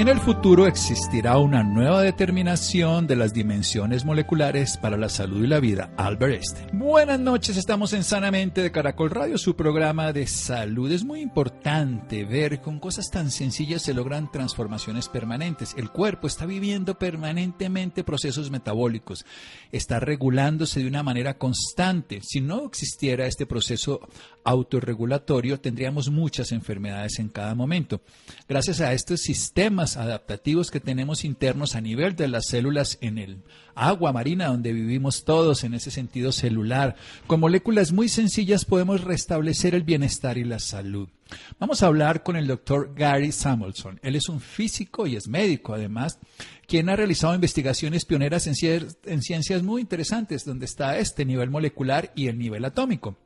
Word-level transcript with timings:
En 0.00 0.08
el 0.08 0.18
futuro 0.18 0.66
existirá 0.66 1.36
una 1.36 1.62
nueva 1.62 2.00
determinación 2.00 3.06
de 3.06 3.16
las 3.16 3.34
dimensiones 3.34 4.06
moleculares 4.06 4.78
para 4.78 4.96
la 4.96 5.10
salud 5.10 5.44
y 5.44 5.46
la 5.46 5.60
vida. 5.60 5.92
Albert 5.98 6.36
Einstein. 6.36 6.78
Buenas 6.78 7.20
noches, 7.20 7.58
estamos 7.58 7.92
en 7.92 8.02
Sanamente 8.02 8.62
de 8.62 8.72
Caracol 8.72 9.10
Radio, 9.10 9.36
su 9.36 9.54
programa 9.56 10.14
de 10.14 10.26
salud. 10.26 10.90
Es 10.90 11.04
muy 11.04 11.20
importante 11.20 12.24
ver 12.24 12.62
con 12.62 12.80
cosas 12.80 13.10
tan 13.10 13.30
sencillas 13.30 13.82
se 13.82 13.92
logran 13.92 14.32
transformaciones 14.32 15.10
permanentes. 15.10 15.74
El 15.76 15.90
cuerpo 15.90 16.28
está 16.28 16.46
viviendo 16.46 16.98
permanentemente 16.98 18.02
procesos 18.02 18.50
metabólicos, 18.50 19.26
está 19.70 20.00
regulándose 20.00 20.80
de 20.80 20.88
una 20.88 21.02
manera 21.02 21.36
constante. 21.36 22.20
Si 22.22 22.40
no 22.40 22.64
existiera 22.64 23.26
este 23.26 23.44
proceso 23.44 24.00
autorregulatorio, 24.44 25.60
tendríamos 25.60 26.08
muchas 26.08 26.52
enfermedades 26.52 27.18
en 27.18 27.28
cada 27.28 27.54
momento. 27.54 28.00
Gracias 28.48 28.80
a 28.80 28.94
estos 28.94 29.20
sistemas 29.20 29.89
adaptativos 29.96 30.70
que 30.70 30.80
tenemos 30.80 31.24
internos 31.24 31.74
a 31.74 31.80
nivel 31.80 32.16
de 32.16 32.28
las 32.28 32.46
células 32.46 32.98
en 33.00 33.18
el 33.18 33.42
agua 33.74 34.12
marina 34.12 34.48
donde 34.48 34.72
vivimos 34.72 35.24
todos 35.24 35.64
en 35.64 35.74
ese 35.74 35.90
sentido 35.90 36.32
celular, 36.32 36.96
con 37.26 37.40
moléculas 37.40 37.92
muy 37.92 38.08
sencillas 38.08 38.64
podemos 38.64 39.02
restablecer 39.02 39.74
el 39.74 39.82
bienestar 39.82 40.38
y 40.38 40.44
la 40.44 40.58
salud. 40.58 41.08
Vamos 41.58 41.82
a 41.82 41.86
hablar 41.86 42.22
con 42.22 42.36
el 42.36 42.46
doctor 42.46 42.92
Gary 42.94 43.32
Samuelson. 43.32 44.00
Él 44.02 44.16
es 44.16 44.28
un 44.28 44.40
físico 44.40 45.06
y 45.06 45.16
es 45.16 45.28
médico 45.28 45.74
además, 45.74 46.18
quien 46.66 46.88
ha 46.88 46.96
realizado 46.96 47.34
investigaciones 47.34 48.04
pioneras 48.04 48.46
en, 48.46 48.54
en 49.04 49.22
ciencias 49.22 49.62
muy 49.62 49.80
interesantes, 49.80 50.44
donde 50.44 50.66
está 50.66 50.98
este 50.98 51.24
nivel 51.24 51.50
molecular 51.50 52.12
y 52.14 52.28
el 52.28 52.38
nivel 52.38 52.64
atómico. 52.64 53.16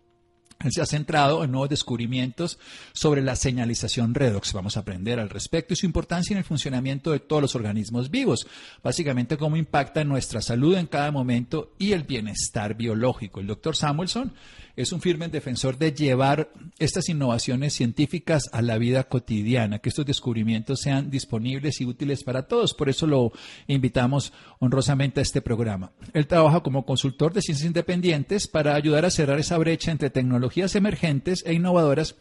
Él 0.61 0.73
se 0.73 0.81
ha 0.81 0.87
centrado 0.87 1.45
en 1.45 1.53
nuevos 1.53 1.69
descubrimientos 1.69 2.59
sobre 2.93 3.23
la 3.23 3.37
señalización 3.37 4.15
redox. 4.15 4.53
Vamos 4.53 4.77
a 4.77 4.81
aprender 4.81 5.21
al 5.21 5.31
respecto 5.31 5.75
y 5.75 5.77
su 5.77 5.87
importancia 5.87 6.35
en 6.35 6.39
el 6.39 6.45
funcionamiento 6.45 7.13
de 7.13 7.21
todos 7.21 7.43
los 7.43 7.55
organismos 7.55 8.11
vivos. 8.11 8.47
Básicamente 8.83 9.37
cómo 9.37 9.57
impacta 9.57 10.05
nuestra 10.05 10.41
salud 10.41 10.77
en 10.77 10.87
cada 10.87 11.11
momento 11.11 11.73
y 11.79 11.93
el 11.93 12.05
bienestar 12.05 12.75
biológico. 12.75 13.41
El 13.41 13.47
doctor 13.47 13.77
Samuelson 13.77 14.33
es 14.77 14.93
un 14.93 15.01
firme 15.01 15.29
defensor 15.29 15.79
de 15.79 15.93
llevar 15.93 16.51
estas 16.79 17.09
innovaciones 17.09 17.75
científicas 17.75 18.51
a 18.53 18.61
la 18.61 18.77
vida 18.79 19.05
cotidiana, 19.05 19.79
que 19.79 19.89
estos 19.89 20.07
descubrimientos 20.07 20.81
sean 20.81 21.11
disponibles 21.11 21.81
y 21.81 21.87
útiles 21.87 22.25
para 22.25 22.49
todos. 22.49 22.75
Por 22.75 22.89
eso 22.89 23.07
lo 23.07 23.33
invitamos 23.69 24.33
honrosamente 24.59 25.21
a 25.21 25.23
este 25.23 25.41
programa. 25.41 25.93
Él 26.13 26.27
trabaja 26.27 26.61
como 26.61 26.85
consultor 26.85 27.33
de 27.33 27.43
ciencias 27.43 27.67
independientes 27.67 28.49
para 28.49 28.75
ayudar 28.75 29.05
a 29.05 29.11
cerrar 29.11 29.39
esa 29.39 29.59
brecha 29.59 29.93
entre 29.93 30.11
tecnologías 30.11 30.75
emergentes 30.75 31.45
e 31.47 31.55
innovadoras 31.55 32.17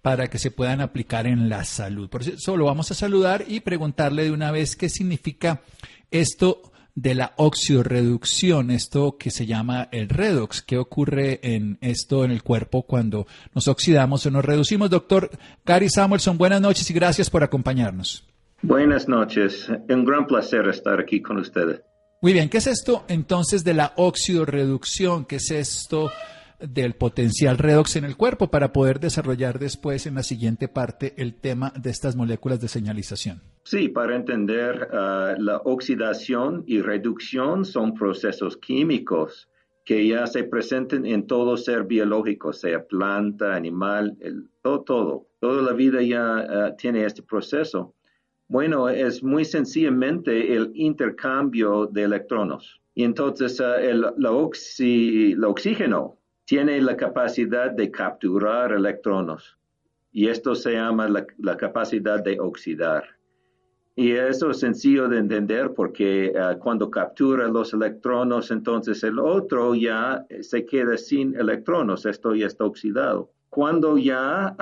para 0.00 0.28
que 0.28 0.38
se 0.38 0.50
puedan 0.50 0.80
aplicar 0.80 1.26
en 1.26 1.48
la 1.48 1.64
salud. 1.64 2.08
Por 2.08 2.22
eso 2.22 2.56
lo 2.56 2.64
vamos 2.64 2.90
a 2.90 2.94
saludar 2.94 3.44
y 3.46 3.60
preguntarle 3.60 4.24
de 4.24 4.32
una 4.32 4.50
vez 4.50 4.76
qué 4.76 4.88
significa 4.88 5.62
esto 6.10 6.71
de 6.94 7.14
la 7.14 7.32
oxidorreducción, 7.36 8.70
esto 8.70 9.16
que 9.18 9.30
se 9.30 9.46
llama 9.46 9.88
el 9.92 10.08
redox. 10.08 10.62
¿Qué 10.62 10.78
ocurre 10.78 11.40
en 11.42 11.78
esto 11.80 12.24
en 12.24 12.30
el 12.30 12.42
cuerpo 12.42 12.82
cuando 12.82 13.26
nos 13.54 13.68
oxidamos 13.68 14.26
o 14.26 14.30
nos 14.30 14.44
reducimos? 14.44 14.90
Doctor 14.90 15.30
Gary 15.64 15.88
Samuelson, 15.88 16.38
buenas 16.38 16.60
noches 16.60 16.90
y 16.90 16.94
gracias 16.94 17.30
por 17.30 17.42
acompañarnos. 17.42 18.26
Buenas 18.62 19.08
noches, 19.08 19.68
un 19.88 20.04
gran 20.04 20.26
placer 20.26 20.68
estar 20.68 21.00
aquí 21.00 21.20
con 21.20 21.38
ustedes. 21.38 21.82
Muy 22.20 22.32
bien, 22.32 22.48
¿qué 22.48 22.58
es 22.58 22.68
esto 22.68 23.04
entonces 23.08 23.64
de 23.64 23.74
la 23.74 23.92
oxidorreducción? 23.96 25.24
¿Qué 25.24 25.36
es 25.36 25.50
esto 25.50 26.12
del 26.62 26.94
potencial 26.94 27.58
redox 27.58 27.96
en 27.96 28.04
el 28.04 28.16
cuerpo 28.16 28.50
para 28.50 28.72
poder 28.72 29.00
desarrollar 29.00 29.58
después 29.58 30.06
en 30.06 30.14
la 30.14 30.22
siguiente 30.22 30.68
parte 30.68 31.14
el 31.16 31.34
tema 31.34 31.72
de 31.76 31.90
estas 31.90 32.16
moléculas 32.16 32.60
de 32.60 32.68
señalización. 32.68 33.42
Sí, 33.64 33.88
para 33.88 34.16
entender 34.16 34.88
uh, 34.90 35.40
la 35.40 35.60
oxidación 35.64 36.64
y 36.66 36.80
reducción 36.80 37.64
son 37.64 37.94
procesos 37.94 38.56
químicos 38.56 39.48
que 39.84 40.06
ya 40.06 40.26
se 40.26 40.44
presenten 40.44 41.06
en 41.06 41.26
todo 41.26 41.56
ser 41.56 41.84
biológico, 41.84 42.52
sea 42.52 42.84
planta, 42.84 43.54
animal, 43.54 44.16
todo, 44.62 44.82
todo. 44.82 45.26
Toda 45.40 45.62
la 45.62 45.72
vida 45.72 46.02
ya 46.02 46.70
uh, 46.70 46.76
tiene 46.76 47.04
este 47.04 47.22
proceso. 47.22 47.94
Bueno, 48.48 48.88
es 48.88 49.22
muy 49.22 49.44
sencillamente 49.44 50.54
el 50.54 50.70
intercambio 50.74 51.86
de 51.86 52.02
electrones. 52.02 52.80
Y 52.94 53.04
entonces 53.04 53.58
uh, 53.60 53.74
el, 53.80 54.06
la 54.16 54.32
oxígeno 54.32 56.18
tiene 56.44 56.80
la 56.80 56.96
capacidad 56.96 57.70
de 57.70 57.90
capturar 57.90 58.72
electrones 58.72 59.56
y 60.12 60.28
esto 60.28 60.54
se 60.54 60.74
llama 60.74 61.08
la, 61.08 61.56
capacidad 61.56 62.22
de 62.22 62.38
oxidar. 62.38 63.04
Y 63.94 64.12
eso 64.12 64.50
es 64.50 64.60
sencillo 64.60 65.08
de 65.08 65.18
entender 65.18 65.74
porque 65.74 66.32
ah, 66.38 66.56
cuando 66.58 66.90
captura 66.90 67.46
los 67.48 67.74
electrones, 67.74 68.50
entonces 68.50 69.02
el 69.02 69.18
otro 69.18 69.74
ya 69.74 70.24
se 70.40 70.64
queda 70.64 70.96
sin 70.96 71.34
electrones, 71.34 72.06
esto 72.06 72.34
ya 72.34 72.46
está 72.46 72.64
oxidado. 72.64 73.30
Cuando 73.50 73.98
ya 73.98 74.56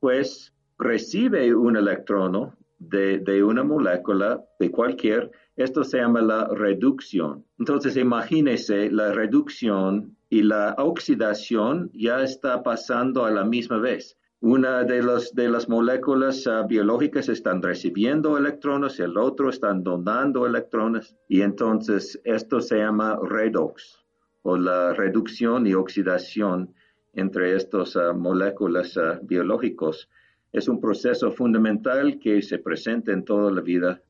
pues 0.00 0.52
recibe 0.78 1.54
un 1.54 1.76
electrono 1.76 2.54
de, 2.78 3.20
de 3.20 3.42
una 3.42 3.64
molécula, 3.64 4.44
de 4.58 4.70
cualquier, 4.70 5.30
esto 5.56 5.82
se 5.82 5.98
llama 5.98 6.20
la 6.20 6.46
reducción. 6.48 7.44
Entonces 7.58 7.96
imagínese 7.96 8.90
la 8.90 9.12
reducción 9.12 10.16
y 10.30 10.42
la 10.42 10.74
oxidación 10.78 11.90
ya 11.94 12.22
está 12.22 12.62
pasando 12.62 13.24
a 13.24 13.30
la 13.30 13.44
misma 13.44 13.78
vez. 13.78 14.18
Una 14.40 14.84
de, 14.84 15.02
de 15.32 15.48
las 15.48 15.68
moléculas 15.68 16.46
ah, 16.46 16.62
biológicas 16.62 17.28
están 17.28 17.60
recibiendo 17.60 18.38
electrones, 18.38 19.00
y 19.00 19.02
el 19.02 19.18
otro 19.18 19.50
están 19.50 19.82
donando 19.82 20.46
electrones 20.46 21.16
y 21.28 21.40
entonces 21.40 22.20
esto 22.22 22.60
se 22.60 22.78
llama 22.78 23.18
redox 23.20 23.98
o 24.42 24.56
la 24.56 24.94
reducción 24.94 25.66
y 25.66 25.74
oxidación 25.74 26.72
entre 27.14 27.56
estas 27.56 27.96
ah, 27.96 28.12
moléculas 28.12 28.96
uh, 28.96 29.18
biológicas. 29.22 30.08
Es 30.52 30.68
un 30.68 30.80
proceso 30.80 31.32
fundamental 31.32 32.20
que 32.20 32.40
se 32.40 32.58
presenta 32.58 33.10
en 33.10 33.24
toda 33.24 33.50
la 33.50 33.60
vida 33.60 34.00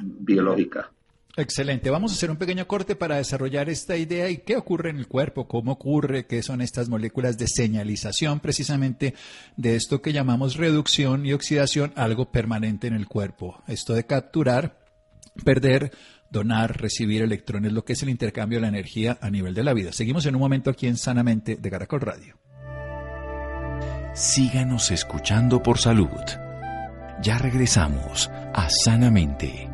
biológica. 0.00 0.90
Excelente. 1.36 1.88
Vamos 1.88 2.12
a 2.12 2.14
hacer 2.14 2.30
un 2.30 2.36
pequeño 2.36 2.66
corte 2.66 2.94
para 2.94 3.16
desarrollar 3.16 3.70
esta 3.70 3.96
idea 3.96 4.28
y 4.28 4.38
qué 4.38 4.56
ocurre 4.56 4.90
en 4.90 4.98
el 4.98 5.08
cuerpo, 5.08 5.48
cómo 5.48 5.72
ocurre, 5.72 6.26
qué 6.26 6.42
son 6.42 6.60
estas 6.60 6.90
moléculas 6.90 7.38
de 7.38 7.48
señalización 7.48 8.40
precisamente 8.40 9.14
de 9.56 9.76
esto 9.76 10.02
que 10.02 10.12
llamamos 10.12 10.56
reducción 10.56 11.24
y 11.24 11.32
oxidación, 11.32 11.92
algo 11.96 12.30
permanente 12.30 12.86
en 12.86 12.94
el 12.94 13.08
cuerpo. 13.08 13.62
Esto 13.66 13.94
de 13.94 14.04
capturar, 14.04 14.78
perder, 15.42 15.92
donar, 16.30 16.78
recibir 16.78 17.22
electrones, 17.22 17.72
lo 17.72 17.84
que 17.84 17.94
es 17.94 18.02
el 18.02 18.10
intercambio 18.10 18.58
de 18.58 18.62
la 18.62 18.68
energía 18.68 19.16
a 19.22 19.30
nivel 19.30 19.54
de 19.54 19.64
la 19.64 19.72
vida. 19.72 19.92
Seguimos 19.92 20.26
en 20.26 20.34
un 20.34 20.40
momento 20.42 20.68
aquí 20.68 20.86
en 20.86 20.98
Sanamente 20.98 21.56
de 21.56 21.70
Caracol 21.70 22.02
Radio. 22.02 22.38
Síganos 24.14 24.90
escuchando 24.90 25.62
por 25.62 25.78
salud. 25.78 26.10
Ya 27.22 27.38
regresamos 27.38 28.28
a 28.52 28.68
Sanamente. 28.68 29.71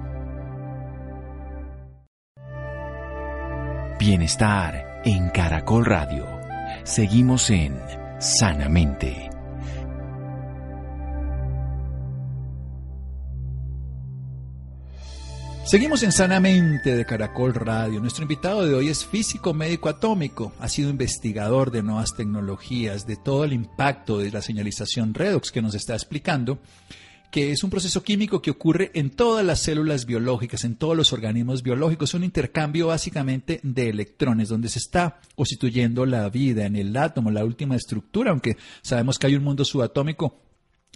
Bienestar 3.99 5.03
en 5.05 5.29
Caracol 5.31 5.85
Radio. 5.85 6.25
Seguimos 6.85 7.51
en 7.51 7.77
Sanamente. 8.21 9.29
Seguimos 15.65 16.05
en 16.05 16.13
Sanamente 16.13 16.95
de 16.95 17.05
Caracol 17.05 17.53
Radio. 17.55 17.99
Nuestro 17.99 18.23
invitado 18.23 18.65
de 18.65 18.73
hoy 18.73 18.89
es 18.89 19.05
físico 19.05 19.53
médico 19.53 19.89
atómico. 19.89 20.53
Ha 20.61 20.69
sido 20.69 20.91
investigador 20.91 21.73
de 21.73 21.83
nuevas 21.83 22.15
tecnologías, 22.15 23.05
de 23.05 23.17
todo 23.17 23.43
el 23.43 23.53
impacto 23.53 24.19
de 24.19 24.31
la 24.31 24.43
señalización 24.43 25.13
redox 25.13 25.51
que 25.51 25.61
nos 25.61 25.75
está 25.75 25.95
explicando 25.95 26.61
que 27.31 27.53
es 27.53 27.63
un 27.63 27.71
proceso 27.71 28.03
químico 28.03 28.41
que 28.41 28.51
ocurre 28.51 28.91
en 28.95 29.11
todas 29.11 29.45
las 29.45 29.61
células 29.61 30.07
biológicas, 30.07 30.65
en 30.65 30.77
todos 30.77 30.97
los 30.97 31.13
organismos 31.13 31.63
biológicos, 31.63 32.15
un 32.15 32.25
intercambio 32.25 32.89
básicamente 32.89 33.61
de 33.63 33.91
electrones, 33.91 34.49
donde 34.49 34.69
se 34.69 34.79
está 34.79 35.21
constituyendo 35.35 36.07
la 36.07 36.29
vida 36.31 36.67
en 36.67 36.77
el 36.77 36.97
átomo, 36.97 37.31
la 37.31 37.45
última 37.45 37.77
estructura, 37.77 38.31
aunque 38.31 38.57
sabemos 38.83 39.19
que 39.19 39.27
hay 39.27 39.37
un 39.37 39.45
mundo 39.45 39.65
subatómico 39.65 40.48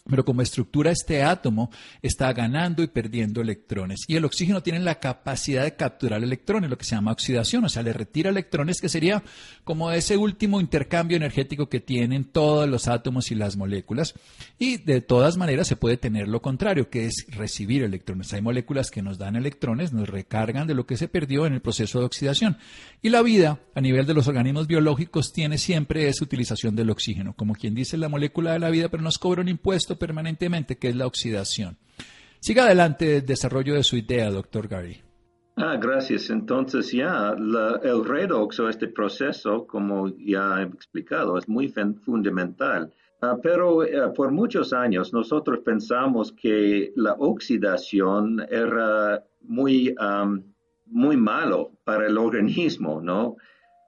Pero 0.08 0.24
como 0.24 0.42
estructura 0.42 0.90
este 0.90 1.22
átomo 1.22 1.70
está 2.02 2.32
ganando 2.32 2.82
y 2.82 2.88
perdiendo 2.88 3.40
electrones. 3.40 4.00
Y 4.08 4.16
el 4.16 4.24
oxígeno 4.24 4.62
tiene 4.62 4.80
la 4.80 4.98
capacidad 4.98 5.62
de 5.62 5.76
capturar 5.76 6.22
electrones, 6.22 6.70
lo 6.70 6.76
que 6.76 6.84
se 6.84 6.96
llama 6.96 7.12
oxidación, 7.12 7.64
o 7.64 7.68
sea, 7.68 7.84
le 7.84 7.92
retira 7.92 8.30
electrones, 8.30 8.80
que 8.80 8.88
sería 8.88 9.22
como 9.62 9.92
ese 9.92 10.16
último 10.16 10.60
intercambio 10.60 11.16
energético 11.16 11.68
que 11.68 11.80
tienen 11.80 12.24
todos 12.24 12.68
los 12.68 12.88
átomos 12.88 13.30
y 13.30 13.36
las 13.36 13.56
moléculas. 13.56 14.14
Y 14.58 14.78
de 14.78 15.00
todas 15.00 15.36
maneras 15.36 15.68
se 15.68 15.76
puede 15.76 15.96
tener 15.96 16.26
lo 16.26 16.42
contrario, 16.42 16.90
que 16.90 17.06
es 17.06 17.26
recibir 17.28 17.84
electrones. 17.84 18.32
Hay 18.32 18.42
moléculas 18.42 18.90
que 18.90 19.02
nos 19.02 19.18
dan 19.18 19.36
electrones, 19.36 19.92
nos 19.92 20.08
recargan 20.08 20.66
de 20.66 20.74
lo 20.74 20.84
que 20.84 20.96
se 20.96 21.08
perdió 21.08 21.46
en 21.46 21.52
el 21.52 21.60
proceso 21.60 22.00
de 22.00 22.06
oxidación. 22.06 22.58
Y 23.02 23.10
la 23.10 23.22
vida, 23.22 23.60
a 23.74 23.80
nivel 23.80 24.06
de 24.06 24.14
los 24.14 24.26
organismos 24.26 24.66
biológicos, 24.66 25.32
tiene 25.32 25.58
siempre 25.58 26.08
esa 26.08 26.24
utilización 26.24 26.74
del 26.74 26.90
oxígeno, 26.90 27.34
como 27.34 27.54
quien 27.54 27.74
dice 27.74 27.96
la 27.96 28.08
molécula 28.08 28.52
de 28.52 28.58
la 28.58 28.70
vida, 28.70 28.88
pero 28.88 29.02
nos 29.02 29.18
cobra 29.18 29.42
un 29.42 29.48
impuesto 29.48 29.91
permanentemente, 29.98 30.76
que 30.76 30.88
es 30.88 30.96
la 30.96 31.06
oxidación. 31.06 31.78
Siga 32.40 32.64
adelante 32.64 33.18
el 33.18 33.26
desarrollo 33.26 33.74
de 33.74 33.84
su 33.84 33.96
idea, 33.96 34.30
doctor 34.30 34.66
Gary. 34.68 35.00
Ah, 35.56 35.76
gracias. 35.76 36.30
Entonces 36.30 36.90
ya 36.90 37.34
el 37.36 38.04
redox 38.04 38.58
o 38.60 38.68
este 38.68 38.88
proceso, 38.88 39.66
como 39.66 40.08
ya 40.16 40.60
he 40.60 40.64
explicado, 40.64 41.38
es 41.38 41.48
muy 41.48 41.72
fundamental. 42.04 42.92
Ah, 43.20 43.36
pero 43.40 43.84
eh, 43.84 44.12
por 44.16 44.32
muchos 44.32 44.72
años 44.72 45.12
nosotros 45.12 45.60
pensamos 45.60 46.32
que 46.32 46.92
la 46.96 47.12
oxidación 47.12 48.44
era 48.50 49.22
muy, 49.42 49.94
muy 50.86 51.16
malo 51.16 51.70
para 51.84 52.06
el 52.06 52.18
organismo, 52.18 53.00
¿no? 53.00 53.36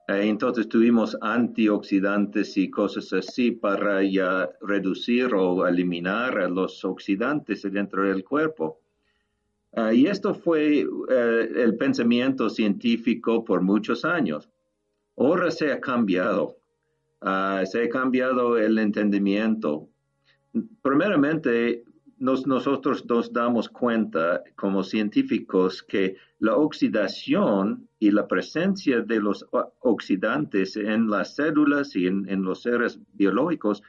Eh, 0.07 0.27
entonces 0.27 0.67
tuvimos 0.67 1.17
antioxidantes 1.19 2.57
y 2.57 2.69
cosas 2.69 3.11
así 3.13 3.51
para 3.51 4.03
ya 4.03 4.49
reducir 4.61 5.33
o 5.33 5.67
eliminar 5.67 6.49
los 6.51 6.85
oxidantes 6.85 7.63
dentro 7.63 8.03
del 8.03 8.23
cuerpo. 8.23 8.79
Ah, 9.73 9.93
y 9.93 10.05
esto 10.07 10.33
fue 10.33 10.81
eh, 10.81 11.49
el 11.55 11.75
pensamiento 11.77 12.49
científico 12.49 13.43
por 13.43 13.61
muchos 13.61 14.05
años. 14.05 14.49
Ahora 15.17 15.51
se 15.51 15.71
ha 15.71 15.81
cambiado. 15.81 16.57
Ah, 17.21 17.63
se 17.65 17.83
ha 17.83 17.89
cambiado 17.89 18.57
el 18.57 18.77
entendimiento. 18.77 19.89
Primeramente, 20.81 21.83
nosotros 22.17 23.05
nos 23.05 23.33
damos 23.33 23.67
cuenta 23.67 24.43
como 24.55 24.83
científicos 24.83 25.83
que 25.83 26.15
la 26.39 26.55
oxidación 26.55 27.89
y 28.05 28.11
la 28.11 28.27
presencia 28.27 29.01
de 29.01 29.19
los 29.19 29.47
oxidantes 29.79 30.77
en 30.77 31.09
las 31.09 31.33
células 31.35 31.95
y 31.95 32.05
en, 32.05 32.43
los 32.43 32.61
seres 32.61 32.99
biológicos 33.13 33.81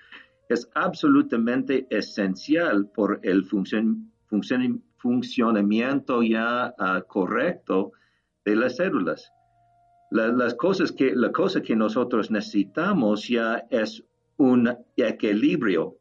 es 0.48 0.70
absolutamente 0.74 1.86
esencial 1.90 2.88
por 2.94 3.20
el 3.22 3.44
funcionamiento 4.96 6.22
ya 6.22 6.74
ah, 6.78 7.02
correcto 7.06 7.92
de 8.46 8.56
las 8.56 8.76
células. 8.76 9.30
las 10.10 10.54
cosas 10.54 10.92
que, 10.92 11.14
la 11.14 11.30
cosa 11.30 11.60
que 11.60 11.76
nosotros 11.76 12.30
necesitamos 12.30 13.28
ya 13.28 13.66
es 13.68 14.02
un 14.38 14.74
equilibrio 14.96 15.98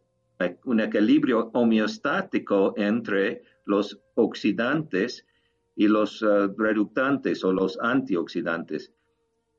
un 0.64 0.80
equilibrio 0.80 1.50
homeostático 1.54 2.74
entre 2.78 3.42
los 3.66 4.00
oxidantes 4.16 5.26
y 5.76 5.88
los 5.88 6.22
uh, 6.22 6.54
reductantes 6.58 7.44
o 7.44 7.52
los 7.52 7.78
antioxidantes. 7.82 8.92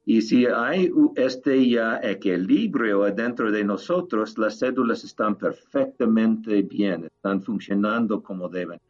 Y 0.04 0.22
si 0.22 0.46
hay 0.46 0.90
este 1.16 1.68
ya 1.68 1.98
equilibrio 2.02 3.02
dentro 3.12 3.50
de 3.50 3.64
nosotros, 3.64 4.38
las 4.38 4.58
células 4.58 5.02
están 5.02 5.36
perfectamente 5.36 6.62
bien, 6.62 7.06
están 7.06 7.42
funcionando 7.42 8.22
como 8.22 8.48
deben, 8.48 8.80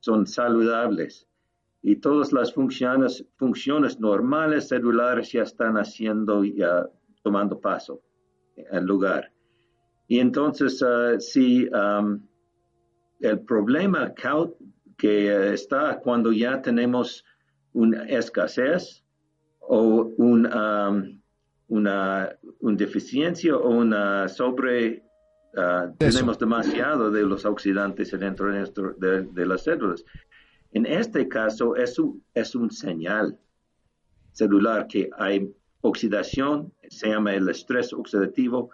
son 0.00 0.26
saludables. 0.26 1.28
Y 1.80 1.96
todas 1.96 2.32
las 2.32 2.52
funciones, 2.52 3.24
funciones 3.36 4.00
normales 4.00 4.68
celulares 4.68 5.30
ya 5.30 5.42
están 5.42 5.76
haciendo, 5.76 6.42
ya 6.42 6.88
tomando 7.22 7.60
paso 7.60 8.02
en 8.56 8.84
lugar. 8.84 9.30
Y 10.08 10.18
entonces, 10.18 10.82
uh, 10.82 11.20
si 11.20 11.68
um, 11.68 12.20
el 13.20 13.40
problema 13.40 14.12
que 14.96 15.52
está 15.52 16.00
cuando 16.00 16.32
ya 16.32 16.60
tenemos 16.62 17.24
una 17.72 18.04
escasez 18.04 19.04
o 19.60 20.12
um, 20.16 21.20
una, 21.68 22.36
deficiencia 22.60 23.56
o 23.56 23.68
una 23.68 24.28
sobre, 24.28 25.02
uh, 25.56 25.94
tenemos 25.98 26.38
demasiado 26.38 27.10
de 27.10 27.22
los 27.22 27.44
oxidantes 27.44 28.10
dentro 28.18 28.52
de, 28.52 29.22
de, 29.22 29.46
las 29.46 29.64
células. 29.64 30.04
En 30.72 30.86
este 30.86 31.28
caso 31.28 31.76
es 31.76 31.98
un, 31.98 32.22
es 32.34 32.54
un 32.54 32.70
señal 32.70 33.38
celular 34.32 34.86
que 34.86 35.10
hay 35.16 35.52
oxidación, 35.80 36.72
se 36.88 37.08
llama 37.08 37.34
el 37.34 37.48
estrés 37.48 37.92
oxidativo, 37.92 38.70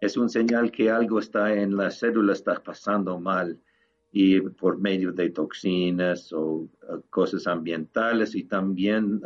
es 0.00 0.16
un 0.16 0.28
señal 0.28 0.70
que 0.70 0.90
algo 0.90 1.18
está 1.18 1.52
en 1.52 1.76
la 1.76 1.90
célula, 1.90 2.32
está 2.32 2.54
pasando 2.62 3.18
mal 3.20 3.58
y 4.12 4.40
por 4.40 4.78
medio 4.78 5.10
de 5.12 5.30
toxinas 5.30 6.32
o 6.32 6.68
cosas 7.08 7.46
ambientales 7.46 8.34
y 8.34 8.44
también 8.44 9.20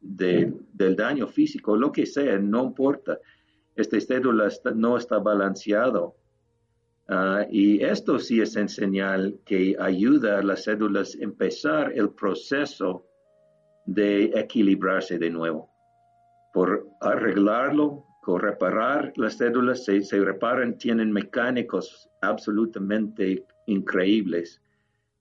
del 0.00 0.96
daño 0.96 1.26
físico, 1.26 1.76
lo 1.76 1.90
que 1.90 2.04
sea, 2.06 2.38
no 2.38 2.64
importa. 2.64 3.18
Esta 3.74 3.98
célula 4.00 4.48
no 4.74 4.96
está 4.96 5.18
balanceado. 5.18 6.16
Ah, 7.10 7.46
y 7.50 7.82
esto 7.82 8.18
sí 8.18 8.40
es 8.42 8.54
en 8.56 8.68
señal 8.68 9.40
que 9.46 9.74
ayuda 9.78 10.40
a 10.40 10.42
las 10.42 10.64
células 10.64 11.16
a 11.18 11.24
empezar 11.24 11.92
el 11.94 12.10
proceso 12.10 13.06
de 13.86 14.24
equilibrarse 14.34 15.18
de 15.18 15.30
nuevo. 15.30 15.70
Por 16.52 16.86
arreglarlo, 17.00 18.08
reparar 18.36 19.12
las 19.16 19.38
células, 19.38 19.84
se, 19.84 20.02
se 20.02 20.20
reparan, 20.20 20.76
tienen 20.76 21.10
mecánicos 21.10 22.10
absolutamente 22.20 23.46
increíbles 23.68 24.60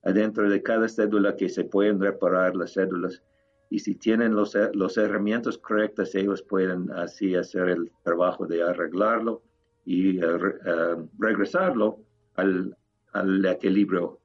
adentro 0.03 0.49
de 0.49 0.63
cada 0.63 0.87
célula 0.87 1.35
que 1.35 1.49
se 1.49 1.65
pueden 1.65 1.99
reparar 1.99 2.55
las 2.55 2.73
células. 2.73 3.21
Y 3.69 3.79
si 3.79 3.95
tienen 3.95 4.33
los, 4.33 4.57
los 4.73 4.97
herramientas 4.97 5.57
correctas, 5.57 6.15
ellos 6.15 6.41
pueden 6.41 6.89
así 6.91 7.35
hacer 7.35 7.69
el 7.69 7.91
trabajo 8.03 8.47
de 8.47 8.63
arreglarlo 8.63 9.41
y 9.85 10.17
eh, 10.17 10.23
eh, 10.23 10.95
regresarlo 11.19 11.99
al, 12.35 12.75
al 13.11 13.45
equilibrio 13.45 14.19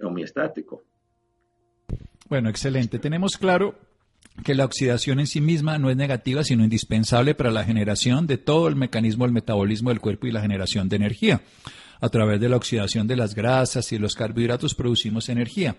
homeostático. 0.00 0.84
Bueno, 2.28 2.48
excelente. 2.48 3.00
Tenemos 3.00 3.36
claro 3.36 3.74
que 4.44 4.54
la 4.54 4.64
oxidación 4.64 5.20
en 5.20 5.26
sí 5.26 5.40
misma 5.40 5.78
no 5.78 5.90
es 5.90 5.96
negativa, 5.96 6.44
sino 6.44 6.64
indispensable 6.64 7.34
para 7.34 7.50
la 7.50 7.64
generación 7.64 8.26
de 8.26 8.38
todo 8.38 8.68
el 8.68 8.76
mecanismo 8.76 9.24
del 9.24 9.32
metabolismo 9.32 9.90
del 9.90 10.00
cuerpo 10.00 10.26
y 10.26 10.32
la 10.32 10.40
generación 10.40 10.88
de 10.88 10.96
energía. 10.96 11.40
A 12.00 12.08
través 12.08 12.40
de 12.40 12.48
la 12.48 12.56
oxidación 12.56 13.06
de 13.06 13.16
las 13.16 13.34
grasas 13.34 13.92
y 13.92 13.98
los 13.98 14.14
carbohidratos 14.14 14.74
producimos 14.74 15.28
energía. 15.28 15.76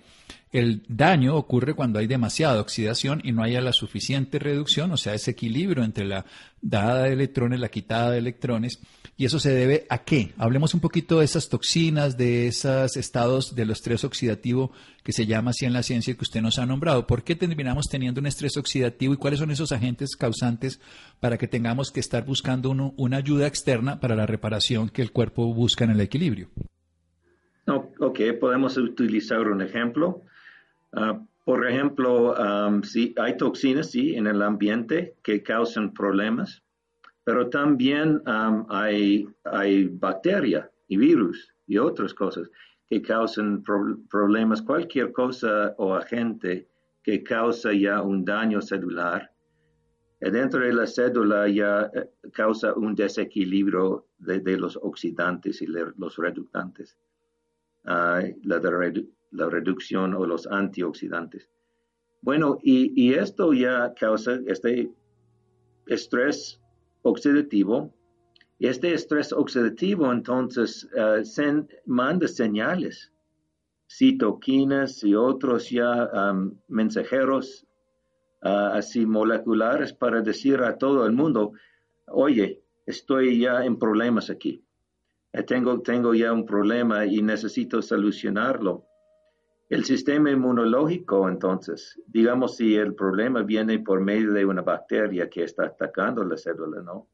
El 0.56 0.84
daño 0.88 1.36
ocurre 1.36 1.74
cuando 1.74 2.00
hay 2.00 2.08
demasiada 2.08 2.62
oxidación 2.62 3.22
y 3.24 3.32
no 3.32 3.44
haya 3.44 3.60
la 3.62 3.74
suficiente 3.74 4.40
reducción, 4.40 4.92
o 4.92 4.98
sea, 4.98 5.14
ese 5.14 5.32
equilibrio 5.32 5.84
entre 5.84 6.06
la 6.06 6.26
dada 6.62 7.04
de 7.04 7.14
electrones, 7.14 7.60
la 7.60 7.70
quitada 7.70 8.12
de 8.12 8.20
electrones 8.20 8.80
¿Y 9.18 9.24
eso 9.24 9.40
se 9.40 9.52
debe 9.52 9.86
a 9.90 10.00
qué? 10.00 10.34
Hablemos 10.38 10.74
un 10.74 10.82
poquito 10.82 11.20
de 11.20 11.26
esas 11.26 11.48
toxinas, 11.48 12.18
de 12.18 12.48
esos 12.48 12.98
estados 12.98 13.56
del 13.56 13.72
estrés 13.72 14.04
oxidativo 14.04 14.72
que 15.04 15.14
se 15.14 15.26
llama 15.26 15.52
así 15.52 15.66
en 15.66 15.72
la 15.72 15.84
ciencia 15.84 16.12
y 16.12 16.16
que 16.16 16.24
usted 16.24 16.42
nos 16.42 16.60
ha 16.60 16.66
nombrado. 16.66 17.08
¿Por 17.08 17.24
qué 17.24 17.34
terminamos 17.34 17.86
teniendo 17.90 18.20
un 18.20 18.28
estrés 18.28 18.58
oxidativo 18.58 19.14
y 19.14 19.18
cuáles 19.18 19.40
son 19.40 19.52
esos 19.52 19.72
agentes 19.72 20.18
causantes 20.18 20.82
para 21.22 21.38
que 21.38 21.48
tengamos 21.48 21.92
que 21.92 22.02
estar 22.02 22.26
buscando 22.26 22.72
una 22.98 23.18
ayuda 23.18 23.48
externa 23.48 24.02
para 24.02 24.18
la 24.18 24.26
reparación 24.26 24.90
que 24.90 25.02
el 25.02 25.14
cuerpo 25.14 25.54
busca 25.54 25.86
en 25.86 25.92
el 25.92 26.02
equilibrio? 26.02 26.50
ok, 27.68 28.20
podemos 28.40 28.76
utilizar 28.76 29.48
un 29.48 29.62
ejemplo. 29.62 30.24
Ah, 30.96 31.22
por 31.44 31.68
ejemplo, 31.68 32.34
si 32.84 33.14
hay 33.18 33.38
toxinas 33.38 33.92
sí, 33.92 34.16
en 34.16 34.26
el 34.26 34.42
ambiente 34.42 35.16
que 35.22 35.44
causan 35.44 35.94
problemas 35.94 36.64
pero 37.26 37.50
también 37.50 38.22
um, 38.28 38.66
hay, 38.70 39.28
hay 39.44 39.88
bacterias 39.88 40.70
y 40.88 40.96
virus 40.96 41.52
y 41.68 41.80
otras 41.80 42.14
cosas 42.14 42.50
que 42.88 43.02
causan 43.02 43.64
problemas, 43.64 44.62
cualquier 44.62 45.12
cosa 45.12 45.74
o 45.80 45.96
agente 45.96 46.70
que 47.04 47.24
causa 47.24 47.74
ya 47.74 48.04
un 48.04 48.24
daño 48.24 48.62
celular. 48.62 49.32
Dentro 50.20 50.60
de 50.60 50.72
la 50.72 50.86
célula 50.86 51.48
ya 51.50 51.90
eh, 51.96 52.12
causa 52.32 52.76
un 52.76 52.94
desequilibrio 52.94 54.06
de, 54.20 54.58
los 54.58 54.78
oxidantes 54.78 55.64
y 55.64 55.66
los 55.66 56.18
reductantes, 56.18 56.96
la, 57.84 58.60
la, 59.32 59.50
reducción 59.50 60.14
o 60.14 60.26
los 60.26 60.48
antioxidantes. 60.48 61.50
Bueno, 62.22 62.58
y, 62.62 63.14
esto 63.14 63.54
ya 63.54 63.94
causa 63.94 64.40
este 64.48 64.92
estrés 65.88 66.60
oxidativo 67.04 67.94
Este 68.60 68.94
estrés 68.94 69.32
oxidativo 69.32 70.12
entonces 70.12 70.88
uh, 70.96 71.68
manda 71.86 72.28
señales, 72.28 73.12
citoquinas 73.88 75.04
y 75.04 75.14
otros 75.14 75.70
ya 75.70 76.10
mensajeros 76.68 77.68
uh, 78.44 78.80
así 78.80 79.06
moleculares 79.06 79.94
para 79.94 80.22
decir 80.22 80.62
a 80.62 80.78
todo 80.78 81.06
el 81.06 81.12
mundo, 81.12 81.52
oye, 82.08 82.64
estoy 82.86 83.40
ya 83.40 83.66
en 83.66 83.78
problemas 83.78 84.30
aquí. 84.30 84.64
Eh, 85.34 85.44
tengo, 85.44 85.82
tengo 85.82 86.14
ya 86.14 86.32
un 86.32 86.46
problema 86.46 87.06
y 87.06 87.22
necesito 87.22 87.82
solucionarlo. 87.82 88.86
El 89.68 89.84
sistema 89.84 90.30
inmunológico, 90.30 91.28
entonces, 91.28 92.00
digamos 92.06 92.56
si 92.58 92.76
el 92.76 92.94
problema 92.94 93.42
viene 93.42 93.80
por 93.80 94.00
medio 94.00 94.32
de 94.32 94.46
una 94.46 94.62
bacteria 94.62 95.28
que 95.28 95.44
está 95.44 95.66
atacando 95.66 96.24
la 96.24 96.38
célula, 96.38 96.84
¿no? 96.84 97.08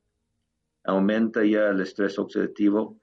Aumenta 0.83 1.45
ya 1.45 1.69
el 1.69 1.79
estrés 1.79 2.19
oxidativo. 2.19 2.97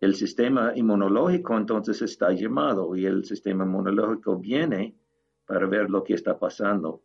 El 0.00 0.14
sistema 0.14 0.72
inmunológico 0.76 1.56
entonces 1.56 2.00
está 2.02 2.32
llamado 2.32 2.94
y 2.94 3.06
el 3.06 3.24
sistema 3.24 3.64
inmunológico 3.64 4.36
viene 4.36 4.94
para 5.46 5.66
ver 5.66 5.90
lo 5.90 6.04
que 6.04 6.14
está 6.14 6.38
pasando 6.38 7.02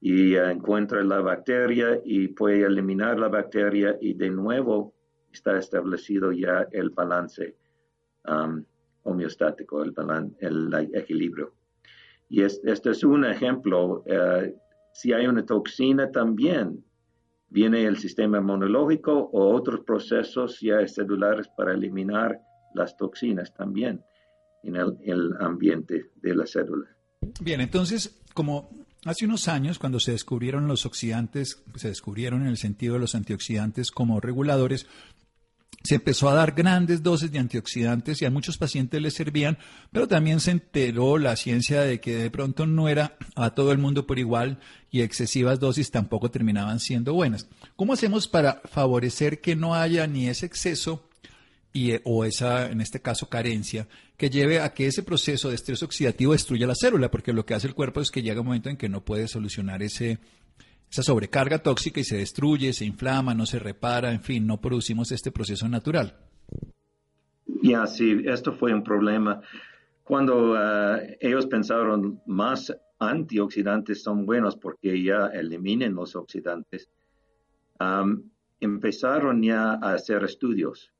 y 0.00 0.34
encuentra 0.34 1.04
la 1.04 1.20
bacteria 1.20 2.00
y 2.04 2.28
puede 2.28 2.66
eliminar 2.66 3.18
la 3.20 3.28
bacteria 3.28 3.96
y 4.00 4.14
de 4.14 4.30
nuevo 4.30 4.92
está 5.32 5.56
establecido 5.56 6.32
ya 6.32 6.66
el 6.72 6.90
balance 6.90 7.56
um, 8.26 8.64
homeostático, 9.04 9.82
el, 9.82 9.94
el, 10.40 10.90
equilibrio. 10.94 11.52
Y 12.28 12.42
este 12.42 12.90
es 12.90 13.04
un 13.04 13.24
ejemplo. 13.24 14.02
Eh, 14.06 14.54
si 14.92 15.12
hay 15.12 15.26
una 15.26 15.44
toxina 15.44 16.10
también, 16.10 16.84
viene 17.48 17.84
el 17.84 17.98
sistema 17.98 18.38
inmunológico 18.38 19.12
o 19.32 19.54
otros 19.54 19.80
procesos 19.80 20.60
ya 20.60 20.86
celulares 20.86 21.48
para 21.56 21.74
eliminar 21.74 22.40
las 22.74 22.96
toxinas 22.96 23.52
también 23.54 24.02
en 24.62 24.76
el, 24.76 24.96
el 25.04 25.32
ambiente 25.40 26.10
de 26.16 26.34
la 26.34 26.46
célula. 26.46 26.88
Bien, 27.40 27.60
entonces, 27.60 28.20
como 28.34 28.70
Hace 29.04 29.24
unos 29.24 29.48
años, 29.48 29.80
cuando 29.80 29.98
se 29.98 30.12
descubrieron 30.12 30.68
los 30.68 30.86
oxidantes, 30.86 31.60
se 31.74 31.88
descubrieron 31.88 32.42
en 32.42 32.48
el 32.48 32.56
sentido 32.56 32.94
de 32.94 33.00
los 33.00 33.16
antioxidantes 33.16 33.90
como 33.90 34.20
reguladores, 34.20 34.86
se 35.82 35.96
empezó 35.96 36.28
a 36.28 36.34
dar 36.34 36.52
grandes 36.52 37.02
dosis 37.02 37.30
de 37.32 37.38
antioxidantes 37.38 38.22
y 38.22 38.24
a 38.24 38.30
muchos 38.30 38.56
pacientes 38.56 39.00
les 39.02 39.14
servían, 39.14 39.58
pero 39.90 40.06
también 40.06 40.40
se 40.40 40.52
enteró 40.52 41.18
la 41.18 41.34
ciencia 41.36 41.82
de 41.82 42.00
que 42.00 42.16
de 42.16 42.30
pronto 42.30 42.66
no 42.66 42.88
era 42.88 43.16
a 43.34 43.50
todo 43.50 43.72
el 43.72 43.78
mundo 43.78 44.06
por 44.06 44.18
igual 44.18 44.58
y 44.90 45.00
excesivas 45.00 45.58
dosis 45.58 45.90
tampoco 45.90 46.30
terminaban 46.30 46.78
siendo 46.78 47.14
buenas. 47.14 47.48
¿Cómo 47.76 47.94
hacemos 47.94 48.28
para 48.28 48.62
favorecer 48.64 49.40
que 49.40 49.56
no 49.56 49.74
haya 49.74 50.06
ni 50.06 50.28
ese 50.28 50.46
exceso 50.46 51.08
y, 51.72 51.94
o 52.04 52.24
esa, 52.24 52.70
en 52.70 52.80
este 52.80 53.00
caso, 53.00 53.28
carencia, 53.28 53.88
que 54.16 54.30
lleve 54.30 54.60
a 54.60 54.74
que 54.74 54.86
ese 54.86 55.02
proceso 55.02 55.48
de 55.48 55.54
estrés 55.54 55.82
oxidativo 55.82 56.32
destruya 56.32 56.66
la 56.66 56.74
célula, 56.74 57.10
porque 57.10 57.32
lo 57.32 57.46
que 57.46 57.54
hace 57.54 57.66
el 57.66 57.74
cuerpo 57.74 58.00
es 58.00 58.10
que 58.10 58.22
llega 58.22 58.40
un 58.40 58.46
momento 58.46 58.68
en 58.68 58.76
que 58.76 58.88
no 58.88 59.04
puede 59.04 59.26
solucionar 59.26 59.82
ese, 59.82 60.18
esa 60.92 61.02
sobrecarga 61.02 61.58
tóxica 61.58 62.00
y 62.00 62.04
se 62.04 62.18
destruye, 62.18 62.74
se 62.74 62.84
inflama, 62.84 63.34
no 63.34 63.46
se 63.46 63.58
repara, 63.58 64.12
en 64.12 64.20
fin, 64.20 64.46
no 64.46 64.60
producimos 64.60 65.10
este 65.10 65.32
proceso 65.32 65.66
natural. 65.66 66.14
Ya, 67.62 67.86
sí, 67.86 68.22
esto 68.26 68.52
fue 68.52 68.74
un 68.74 68.84
problema. 68.84 69.40
Cuando 70.04 70.52
uh, 70.52 70.98
ellos 71.18 71.46
pensaron 71.46 72.20
más 72.26 72.76
antioxidantes 72.98 74.02
son 74.02 74.26
buenos 74.26 74.56
porque 74.56 75.02
ya 75.02 75.28
eliminen 75.28 75.94
los 75.94 76.14
oxidantes, 76.14 76.90
um, 77.80 78.30
empezaron 78.60 79.42
ya 79.42 79.72
a 79.72 79.94
hacer 79.94 80.22
estudios 80.24 80.92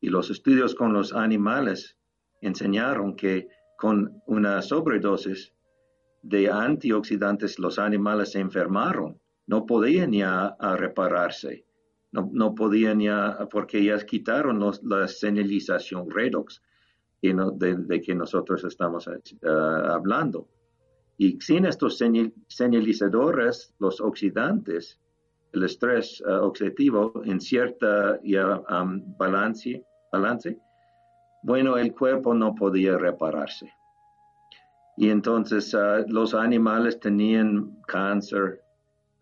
y 0.00 0.08
los 0.08 0.30
estudios 0.30 0.74
con 0.74 0.92
los 0.92 1.12
animales 1.12 1.96
enseñaron 2.40 3.14
que 3.14 3.46
con 3.76 4.20
una 4.26 4.62
sobredosis 4.62 5.52
de 6.22 6.50
antioxidantes 6.50 7.60
los 7.60 7.78
animales 7.78 8.32
se 8.32 8.40
enfermaron, 8.40 9.20
no 9.48 9.66
podían 9.66 10.12
ya 10.12 10.56
repararse, 10.76 11.64
no, 12.12 12.54
podían 12.54 13.00
ya, 13.00 13.48
porque 13.50 13.82
ya 13.84 13.98
quitaron 13.98 14.60
la 14.82 15.08
señalización 15.08 16.10
redox 16.10 16.62
de, 17.20 18.02
que 18.02 18.14
nosotros 18.14 18.62
estamos 18.64 19.08
eh, 19.08 19.18
hablando. 19.42 20.48
Y 21.16 21.40
sin 21.40 21.66
estos 21.66 21.98
señalizadores, 22.46 23.74
los 23.80 24.00
oxidantes, 24.00 25.00
el 25.52 25.64
estrés 25.64 26.20
uh, 26.20 26.44
oxidativo 26.44 27.22
en 27.24 27.40
cierta 27.40 28.20
ya, 28.22 28.60
um, 28.70 29.02
balance, 29.16 29.84
balance, 30.12 30.60
bueno, 31.42 31.76
el 31.76 31.92
cuerpo 31.94 32.34
no 32.34 32.54
podía 32.54 32.96
repararse. 32.98 33.72
Y 34.96 35.10
entonces 35.10 35.74
los 36.08 36.34
animales 36.34 36.98
tenían 36.98 37.80
cáncer, 37.86 38.62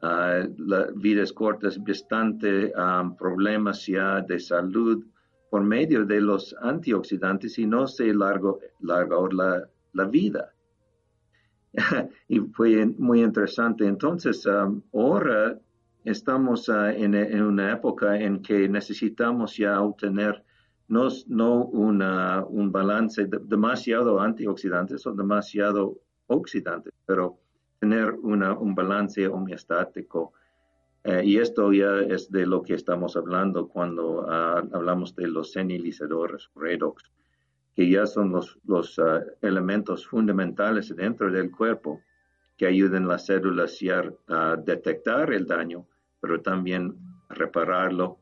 uh, 0.02 0.98
vidas 0.98 1.32
cortas, 1.32 1.78
bastante 1.78 2.72
um, 2.76 3.16
problemas 3.16 3.86
ya 3.86 4.20
de 4.20 4.38
salud 4.38 5.04
por 5.50 5.62
medio 5.62 6.04
de 6.04 6.20
los 6.20 6.54
antioxidantes 6.60 7.58
y 7.58 7.66
no 7.66 7.86
se 7.86 8.12
largó, 8.12 8.58
largó 8.80 9.28
la, 9.28 9.68
la 9.92 10.04
vida. 10.04 10.52
y 12.28 12.40
fue 12.40 12.86
muy 12.98 13.22
interesante. 13.22 13.86
Entonces, 13.86 14.44
um, 14.46 14.82
ahora 14.92 15.58
estamos 16.04 16.68
uh, 16.68 16.86
en, 16.86 17.14
una 17.42 17.72
época 17.72 18.18
en 18.18 18.42
que 18.42 18.68
necesitamos 18.68 19.56
ya 19.56 19.80
obtener 19.80 20.42
no, 20.88 21.08
no 21.26 21.64
una, 21.64 22.44
un 22.44 22.70
balance 22.70 23.28
demasiado 23.42 24.20
antioxidantes 24.20 25.04
o 25.06 25.12
demasiado 25.12 25.98
oxidantes, 26.28 26.92
pero 27.04 27.38
tener 27.78 28.12
una, 28.23 28.54
un 28.54 28.75
balance 28.75 29.26
homeostático. 29.26 30.33
Eh, 31.04 31.23
y 31.25 31.38
esto 31.38 31.73
ya 31.73 32.00
es 32.00 32.30
de 32.30 32.47
lo 32.47 32.62
que 32.62 32.75
estamos 32.75 33.16
hablando 33.16 33.68
cuando 33.68 34.23
uh, 34.23 34.75
hablamos 34.75 35.14
de 35.14 35.28
los 35.28 35.52
senilizadores 35.52 36.50
redox, 36.56 37.11
que 37.75 37.88
ya 37.88 38.06
son 38.06 38.33
los, 38.33 38.59
los 38.66 38.99
uh, 38.99 39.21
elementos 39.42 40.06
fundamentales 40.06 40.95
dentro 40.97 41.30
del 41.30 41.50
cuerpo 41.50 42.00
que 42.56 42.66
ayudan 42.66 43.04
a 43.04 43.09
las 43.09 43.26
células 43.26 43.78
a 44.28 44.56
detectar 44.56 45.33
el 45.33 45.47
daño 45.47 45.87
pero 46.26 46.42
también 46.42 46.95
repararlo 47.28 48.18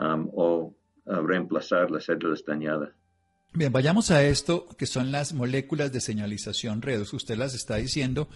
um, 0.00 0.28
o 0.34 0.74
uh, 1.04 1.14
reemplazar 1.22 1.90
las 1.90 2.04
células 2.04 2.44
dañadas. 2.44 2.90
Bien, 3.56 3.72
vayamos 3.72 4.10
a 4.10 4.24
esto 4.24 4.66
que 4.76 4.84
son 4.84 5.12
las 5.12 5.32
moléculas 5.32 5.92
de 5.92 6.00
señalización 6.00 6.82
redox. 6.82 7.14
Usted 7.14 7.36
las 7.36 7.54
está 7.54 7.76
diciendo 7.76 8.26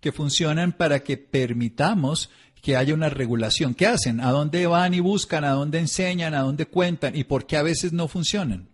que 0.00 0.10
funcionan 0.10 0.72
para 0.72 0.98
que 0.98 1.16
permitamos 1.16 2.28
que 2.60 2.76
haya 2.76 2.92
una 2.92 3.08
regulación. 3.08 3.74
¿Qué 3.74 3.86
hacen? 3.86 4.20
¿A 4.20 4.32
dónde 4.32 4.66
van 4.66 4.92
y 4.92 4.98
buscan? 4.98 5.44
¿A 5.44 5.50
dónde 5.50 5.78
enseñan? 5.78 6.34
¿A 6.34 6.40
dónde 6.40 6.66
cuentan? 6.66 7.14
¿Y 7.14 7.22
por 7.22 7.46
qué 7.46 7.56
a 7.56 7.62
veces 7.62 7.92
no 7.92 8.08
funcionan? 8.08 8.66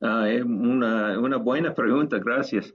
Ah, 0.00 0.24
una, 0.46 1.18
una, 1.18 1.36
buena 1.36 1.74
pregunta, 1.74 2.18
gracias. 2.18 2.72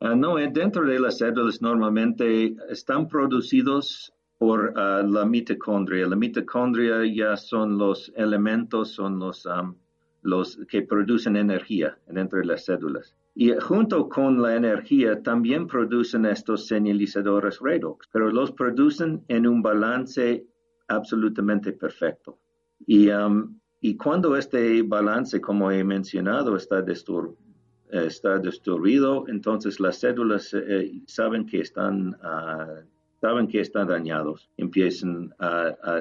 Ah, 0.00 0.14
no, 0.14 0.34
dentro 0.36 0.84
de 0.84 1.00
las 1.00 1.16
células 1.16 1.62
normalmente 1.62 2.54
están 2.68 3.08
producidos 3.08 4.12
por 4.36 4.74
uh, 4.76 5.10
la 5.10 5.24
mitocondria. 5.24 6.06
La 6.06 6.16
mitocondria 6.16 6.98
ya 7.10 7.34
son 7.38 7.78
los 7.78 8.12
elementos, 8.14 8.90
son 8.90 9.18
los, 9.18 9.46
um, 9.46 9.74
los 10.28 10.58
que 10.68 10.82
producen 10.82 11.36
energía 11.36 11.98
dentro 12.06 12.38
de 12.38 12.46
las 12.46 12.64
células. 12.64 13.14
Y 13.34 13.52
junto 13.52 14.08
con 14.08 14.42
la 14.42 14.56
energía 14.56 15.22
también 15.22 15.66
producen 15.66 16.26
estos 16.26 16.66
señalizadores 16.66 17.60
redox, 17.60 18.08
pero 18.12 18.30
los 18.30 18.52
producen 18.52 19.24
en 19.28 19.46
un 19.46 19.62
balance 19.62 20.44
absolutamente 20.88 21.72
perfecto. 21.72 22.38
Y, 22.86 23.10
um, 23.10 23.58
y 23.80 23.96
cuando 23.96 24.36
este 24.36 24.82
balance, 24.82 25.40
como 25.40 25.70
he 25.70 25.84
mencionado, 25.84 26.56
está, 26.56 26.84
está 27.92 28.38
destruido, 28.38 29.24
entonces 29.28 29.78
las 29.80 29.98
células 29.98 30.52
eh, 30.54 31.02
saben 31.06 31.46
que 31.46 31.60
están 31.60 32.08
uh, 32.08 32.86
saben 33.20 33.48
que 33.48 33.60
están 33.60 33.88
dañados, 33.88 34.48
empiezan 34.56 35.34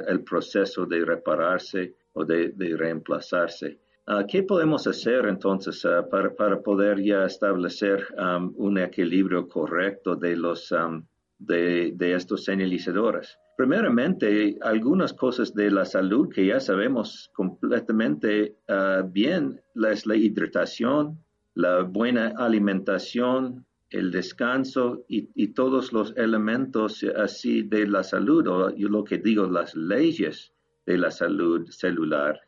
el 0.08 0.24
proceso 0.24 0.86
de 0.86 1.04
repararse 1.04 1.96
o 2.14 2.24
de, 2.26 2.54
reemplazarse. 2.78 3.80
Ah, 4.10 4.26
¿Qué 4.26 4.42
podemos 4.42 4.88
hacer 4.88 5.26
entonces 5.26 5.84
ah, 5.84 6.08
para, 6.10 6.62
poder 6.62 7.04
ya 7.04 7.26
establecer 7.26 8.08
un 8.56 8.78
equilibrio 8.78 9.50
correcto 9.50 10.16
de, 10.16 10.38
los, 10.38 10.72
um, 10.72 11.06
de, 11.40 11.94
estos 12.00 12.46
señalizadores? 12.46 13.38
Primeramente, 13.58 14.58
algunas 14.62 15.12
cosas 15.12 15.54
de 15.54 15.70
la 15.72 15.84
salud 15.84 16.30
que 16.30 16.46
ya 16.46 16.62
sabemos 16.62 17.30
completamente 17.34 18.56
ah, 18.70 19.04
bien, 19.06 19.60
la 19.74 20.16
hidratación, 20.16 21.22
la 21.56 21.82
buena 21.82 22.34
alimentación, 22.38 23.66
el 23.90 24.12
descanso 24.12 25.04
y, 25.10 25.48
todos 25.50 25.92
los 25.92 26.16
elementos 26.16 27.04
así 27.18 27.64
de 27.64 27.86
la 27.86 28.04
salud, 28.04 28.48
o 28.48 28.70
lo 28.70 29.04
que 29.04 29.18
digo, 29.18 29.48
las 29.48 29.76
leyes 29.76 30.54
de 30.86 30.98
la 30.98 31.12
salud 31.12 31.68
celular, 31.70 32.47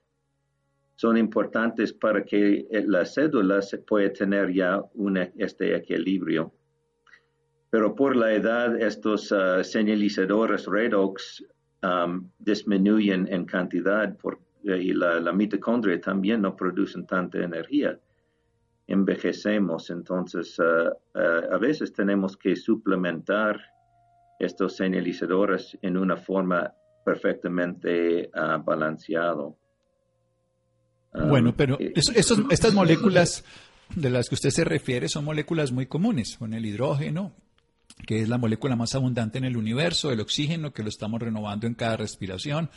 son 1.00 1.16
importantes 1.16 1.94
para 1.94 2.26
que 2.26 2.68
la 2.86 3.06
cédula 3.06 3.62
se 3.62 3.78
pueda 3.78 4.12
tener 4.12 4.52
ya 4.52 4.84
este 5.38 5.74
equilibrio. 5.74 6.52
Pero 7.70 7.96
por 7.96 8.18
la 8.18 8.34
edad, 8.34 8.76
estos 8.76 9.32
uh, 9.32 9.64
señalizadores 9.64 10.66
redox 10.66 11.42
disminuyen 12.40 13.30
en 13.32 13.46
cantidad 13.46 14.14
y 14.64 14.92
la, 14.92 15.32
mitocondria 15.32 16.02
también 16.02 16.42
no 16.42 16.54
producen 16.58 17.08
tanta 17.08 17.38
energía. 17.38 17.98
Envejecemos, 18.86 19.90
entonces 19.92 20.60
uh, 20.60 20.90
uh, 21.18 21.54
a 21.54 21.58
veces 21.60 21.94
tenemos 21.94 22.36
que 22.36 22.58
suplementar 22.58 23.58
estos 24.38 24.76
señalizadores 24.76 25.78
en 25.82 25.96
una 25.96 26.18
forma 26.18 26.74
perfectamente 27.06 28.30
balanceado. 28.66 29.56
Bueno, 31.14 31.56
pero 31.56 31.78
estas 31.96 32.74
moléculas 32.74 33.44
de 33.96 34.10
las 34.10 34.30
que 34.30 34.36
usted 34.36 34.52
se 34.52 34.64
refiere 34.64 35.10
son 35.10 35.26
moléculas 35.26 35.72
muy 35.72 35.88
comunes, 35.88 36.38
con 36.38 36.54
el 36.54 36.66
hidrógeno, 36.66 37.34
que 38.06 38.22
es 38.22 38.30
la 38.30 38.38
molécula 38.38 38.76
más 38.76 38.96
abundante 38.96 39.38
en 39.38 39.46
el 39.46 39.58
universo, 39.58 40.12
el 40.12 40.22
oxígeno, 40.22 40.72
que 40.72 40.84
lo 40.84 40.90
estamos 40.90 41.22
renovando 41.22 41.68
en 41.68 41.74
cada 41.74 41.98
respiración, 41.98 42.70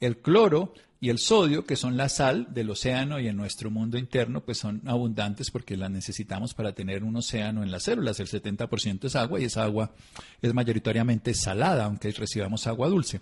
el 0.00 0.18
cloro 0.18 0.74
y 1.00 1.10
el 1.10 1.18
sodio, 1.18 1.64
que 1.64 1.76
son 1.76 1.96
la 1.96 2.08
sal 2.08 2.48
del 2.52 2.70
océano 2.70 3.20
y 3.20 3.28
en 3.28 3.36
nuestro 3.36 3.70
mundo 3.70 3.98
interno, 3.98 4.44
pues 4.44 4.58
son 4.58 4.82
abundantes 4.86 5.50
porque 5.50 5.76
las 5.76 5.90
necesitamos 5.90 6.54
para 6.54 6.72
tener 6.72 7.04
un 7.04 7.16
océano 7.16 7.62
en 7.62 7.70
las 7.70 7.84
células. 7.84 8.18
El 8.20 8.28
70% 8.28 9.04
es 9.04 9.16
agua 9.16 9.40
y 9.40 9.44
esa 9.44 9.64
agua 9.64 9.92
es 10.42 10.54
mayoritariamente 10.54 11.34
salada, 11.34 11.84
aunque 11.84 12.10
recibamos 12.10 12.66
agua 12.66 12.88
dulce. 12.88 13.20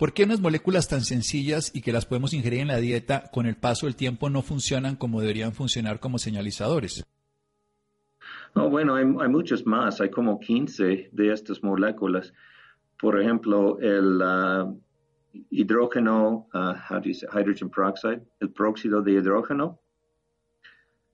¿Por 0.00 0.14
qué 0.14 0.24
unas 0.24 0.40
moléculas 0.40 0.88
tan 0.88 1.02
sencillas 1.02 1.76
y 1.76 1.82
que 1.82 1.92
las 1.92 2.06
podemos 2.06 2.32
ingerir 2.32 2.60
en 2.60 2.68
la 2.68 2.78
dieta 2.78 3.24
con 3.30 3.44
el 3.44 3.56
paso 3.56 3.84
del 3.84 3.96
tiempo 3.96 4.30
no 4.30 4.40
funcionan 4.40 4.96
como 4.96 5.20
deberían 5.20 5.52
funcionar 5.52 6.00
como 6.00 6.16
señalizadores? 6.16 7.04
bueno, 8.54 8.94
hay, 8.94 9.04
muchos 9.04 9.66
más, 9.66 10.00
hay 10.00 10.08
como 10.08 10.40
15 10.40 11.10
de 11.12 11.32
estas 11.34 11.62
moléculas. 11.62 12.32
Por 12.98 13.20
ejemplo, 13.20 13.78
el 13.78 14.22
uh, 14.22 14.80
hidrógeno, 15.50 16.48
uh, 16.54 16.72
how 16.88 16.98
do 16.98 17.02
you 17.02 17.12
say, 17.12 17.28
hydrogen 17.30 17.68
peroxide, 17.68 18.22
el 18.40 18.48
próxido 18.48 19.02
de 19.02 19.12
hidrógeno, 19.12 19.80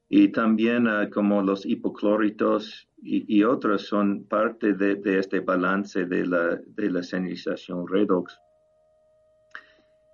y 0.08 0.28
también 0.28 0.86
uh, 0.86 1.10
como 1.10 1.42
los 1.42 1.66
hipocloritos 1.66 2.88
y, 3.02 3.42
otros 3.42 3.88
son 3.88 4.26
parte 4.28 4.74
de, 4.74 5.18
este 5.18 5.40
balance 5.40 6.04
de 6.04 6.24
la, 6.24 6.54
de 6.54 6.88
la 6.88 7.02
señalización 7.02 7.88
redox. 7.88 8.45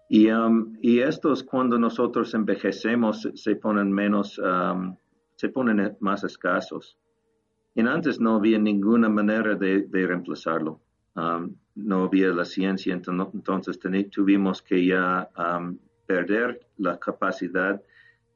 Y, 0.09 0.31
um, 0.31 0.77
estos 0.83 1.43
cuando 1.43 1.79
nosotros 1.79 2.35
envejecemos 2.35 3.29
se 3.35 3.57
ponen 3.57 3.91
menos, 3.93 4.39
um, 4.39 4.97
se 5.37 5.49
ponen 5.49 5.97
más 6.01 6.25
escasos. 6.25 6.99
Y 7.75 7.81
antes 7.81 8.21
no 8.21 8.37
había 8.37 8.59
ninguna 8.59 9.09
manera 9.09 9.55
de, 9.55 9.87
reemplazarlo. 9.91 10.81
Um, 11.15 11.55
no 11.75 12.05
había 12.05 12.29
la 12.29 12.45
ciencia, 12.45 12.93
entonces 12.93 13.79
tuvimos 14.11 14.61
que 14.61 14.85
ya 14.85 15.31
perder 16.07 16.61
la 16.77 16.99
capacidad 16.99 17.81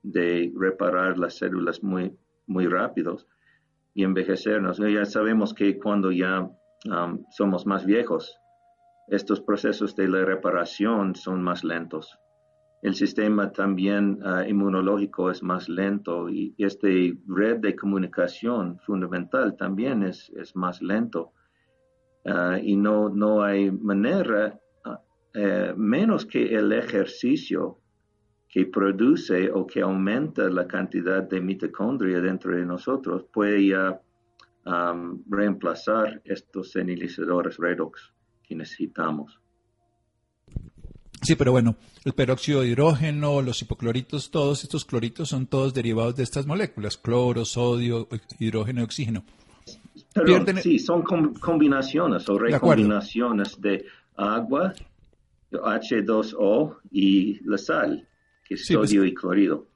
de 0.03 0.53
reparar 0.57 1.19
las 1.19 1.37
células 1.37 1.83
muy, 1.83 2.17
muy 2.47 2.67
rápidos 2.67 3.27
y 3.93 4.05
envejecernos. 4.05 4.79
Ya 4.79 5.05
sabemos 5.05 5.53
que 5.53 5.79
cuando 5.79 6.11
ya 6.13 6.49
somos 7.31 7.67
más 7.67 7.85
viejos, 7.85 8.39
estos 9.09 9.41
procesos 9.41 9.95
de 9.95 10.09
la 10.09 10.25
reparación 10.25 11.15
son 11.15 11.43
más 11.43 11.63
lentos. 11.63 12.19
El 12.83 12.95
sistema 12.95 13.53
también 13.53 14.21
ah, 14.25 14.47
inmunológico 14.47 15.31
es 15.31 15.43
más 15.43 15.69
lento 15.69 16.29
y 16.29 16.55
este 16.59 17.17
red 17.27 17.59
de 17.59 17.75
comunicación 17.75 18.79
fundamental 18.81 19.57
también 19.57 20.03
es, 20.03 20.31
es 20.37 20.55
más 20.55 20.83
lento. 20.83 21.33
Ah, 22.25 22.59
y 22.61 22.77
no, 22.77 23.09
no 23.09 23.43
hay 23.43 23.71
manera, 23.71 24.59
ah, 24.85 25.01
eh, 25.35 25.73
menos 25.77 26.27
que 26.27 26.55
el 26.55 26.73
ejercicio 26.73 27.79
que 28.49 28.67
produce 28.67 29.51
o 29.51 29.67
que 29.67 29.81
aumenta 29.83 30.49
la 30.49 30.67
cantidad 30.67 31.23
de 31.23 31.41
mitocondria 31.41 32.21
dentro 32.21 32.57
de 32.57 32.65
nosotros, 32.65 33.25
puede 33.33 33.73
reemplazar 35.29 36.21
estos 36.25 36.73
senilizadores 36.73 37.57
redox 37.57 38.16
que 38.47 38.55
necesitamos. 38.55 39.39
Sí, 41.23 41.35
pero 41.35 41.51
bueno, 41.51 41.77
el 42.05 42.13
peróxido 42.13 42.61
de 42.61 42.69
hidrógeno, 42.69 43.43
los 43.43 43.61
hipocloritos, 43.63 44.31
todos 44.31 44.63
estos 44.63 44.85
cloritos 44.85 45.31
son 45.31 45.47
todos 45.47 45.75
derivados 45.75 46.15
de 46.17 46.23
estas 46.23 46.47
moléculas, 46.47 46.97
cloro, 46.97 47.45
sodio, 47.45 48.09
hidrógeno 48.39 48.83
y 48.83 48.85
oxígeno. 48.85 49.25
Sí, 50.63 50.79
son 50.79 51.03
combinaciones 51.03 52.29
o 52.29 52.39
recombinaciones 52.39 53.61
de, 53.61 53.85
agua, 54.17 54.73
H2O 55.53 56.79
y 56.91 57.41
la 57.49 57.59
sal, 57.59 58.09
que 58.45 58.55
es 58.55 58.67
pues 58.67 58.91
sodio 58.91 59.05
y 59.05 59.15
clorido. 59.15 59.67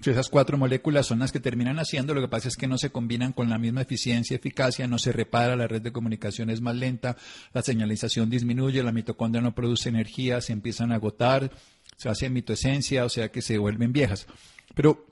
Ya. 0.00 0.12
Esas 0.12 0.28
cuatro 0.28 0.56
moléculas 0.56 1.06
son 1.06 1.18
las 1.18 1.32
que 1.32 1.40
terminan 1.40 1.78
haciendo, 1.78 2.14
lo 2.14 2.20
que 2.20 2.28
pasa 2.28 2.48
es 2.48 2.56
que 2.56 2.66
no 2.66 2.78
se 2.78 2.90
combinan 2.90 3.32
con 3.32 3.50
la 3.50 3.58
misma 3.58 3.82
eficiencia 3.82 4.36
eficacia, 4.36 4.86
no 4.86 4.98
se 4.98 5.12
repara, 5.12 5.56
la 5.56 5.66
red 5.66 5.82
de 5.82 5.92
comunicación 5.92 6.50
es 6.50 6.60
más 6.60 6.74
lenta, 6.76 7.16
la 7.52 7.62
señalización 7.62 8.30
disminuye, 8.30 8.82
la 8.82 8.92
mitocondria 8.92 9.42
no 9.42 9.54
produce 9.54 9.88
energía, 9.88 10.40
se 10.40 10.52
empiezan 10.52 10.92
a 10.92 10.96
agotar, 10.96 11.50
se 11.96 12.08
hace 12.08 12.30
mitoesencia, 12.30 13.04
o 13.04 13.08
sea 13.08 13.30
que 13.30 13.42
se 13.42 13.58
vuelven 13.58 13.92
viejas. 13.92 14.26
Pero, 14.74 15.04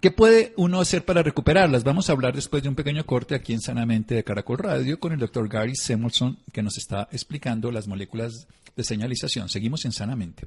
¿qué 0.00 0.10
puede 0.10 0.52
uno 0.56 0.80
hacer 0.80 1.04
para 1.04 1.22
recuperarlas? 1.22 1.82
Vamos 1.82 2.08
a 2.08 2.12
hablar 2.12 2.34
después 2.34 2.62
de 2.62 2.68
un 2.68 2.76
pequeño 2.76 3.04
corte 3.04 3.34
aquí 3.34 3.52
en 3.52 3.60
Sanamente 3.60 4.14
de 4.14 4.24
Caracol 4.24 4.58
Radio 4.58 5.00
con 5.00 5.12
el 5.12 5.18
doctor 5.18 5.48
Gary 5.48 5.74
Samuelson, 5.74 6.38
que 6.52 6.62
nos 6.62 6.78
está 6.78 7.08
explicando 7.10 7.72
las 7.72 7.88
moléculas 7.88 8.46
de 8.76 8.84
señalización. 8.84 9.48
Seguimos 9.48 9.84
en 9.84 9.92
Sanamente. 9.92 10.46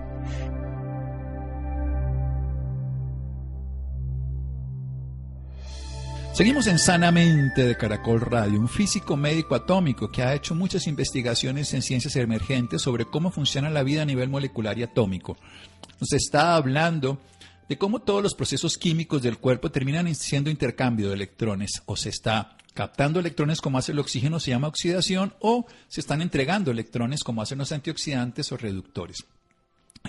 Seguimos 6.33 6.67
en 6.67 6.79
Sanamente 6.79 7.65
de 7.65 7.75
Caracol 7.75 8.21
Radio, 8.21 8.57
un 8.57 8.69
físico 8.69 9.17
médico 9.17 9.53
atómico 9.53 10.09
que 10.09 10.23
ha 10.23 10.33
hecho 10.33 10.55
muchas 10.55 10.87
investigaciones 10.87 11.73
en 11.73 11.81
ciencias 11.81 12.15
emergentes 12.15 12.81
sobre 12.81 13.05
cómo 13.05 13.31
funciona 13.31 13.69
la 13.69 13.83
vida 13.83 14.03
a 14.03 14.05
nivel 14.05 14.29
molecular 14.29 14.77
y 14.77 14.83
atómico. 14.83 15.37
Nos 15.99 16.13
está 16.13 16.55
hablando 16.55 17.19
de 17.67 17.77
cómo 17.77 17.99
todos 17.99 18.23
los 18.23 18.33
procesos 18.33 18.77
químicos 18.77 19.21
del 19.21 19.39
cuerpo 19.39 19.71
terminan 19.71 20.13
siendo 20.15 20.49
intercambio 20.49 21.09
de 21.09 21.15
electrones 21.15 21.83
o 21.85 21.97
se 21.97 22.09
está 22.09 22.55
captando 22.73 23.19
electrones 23.19 23.59
como 23.59 23.77
hace 23.77 23.91
el 23.91 23.99
oxígeno, 23.99 24.39
se 24.39 24.51
llama 24.51 24.69
oxidación, 24.69 25.33
o 25.41 25.65
se 25.89 25.99
están 25.99 26.21
entregando 26.21 26.71
electrones 26.71 27.25
como 27.25 27.41
hacen 27.41 27.57
los 27.57 27.73
antioxidantes 27.73 28.53
o 28.53 28.57
reductores. 28.57 29.25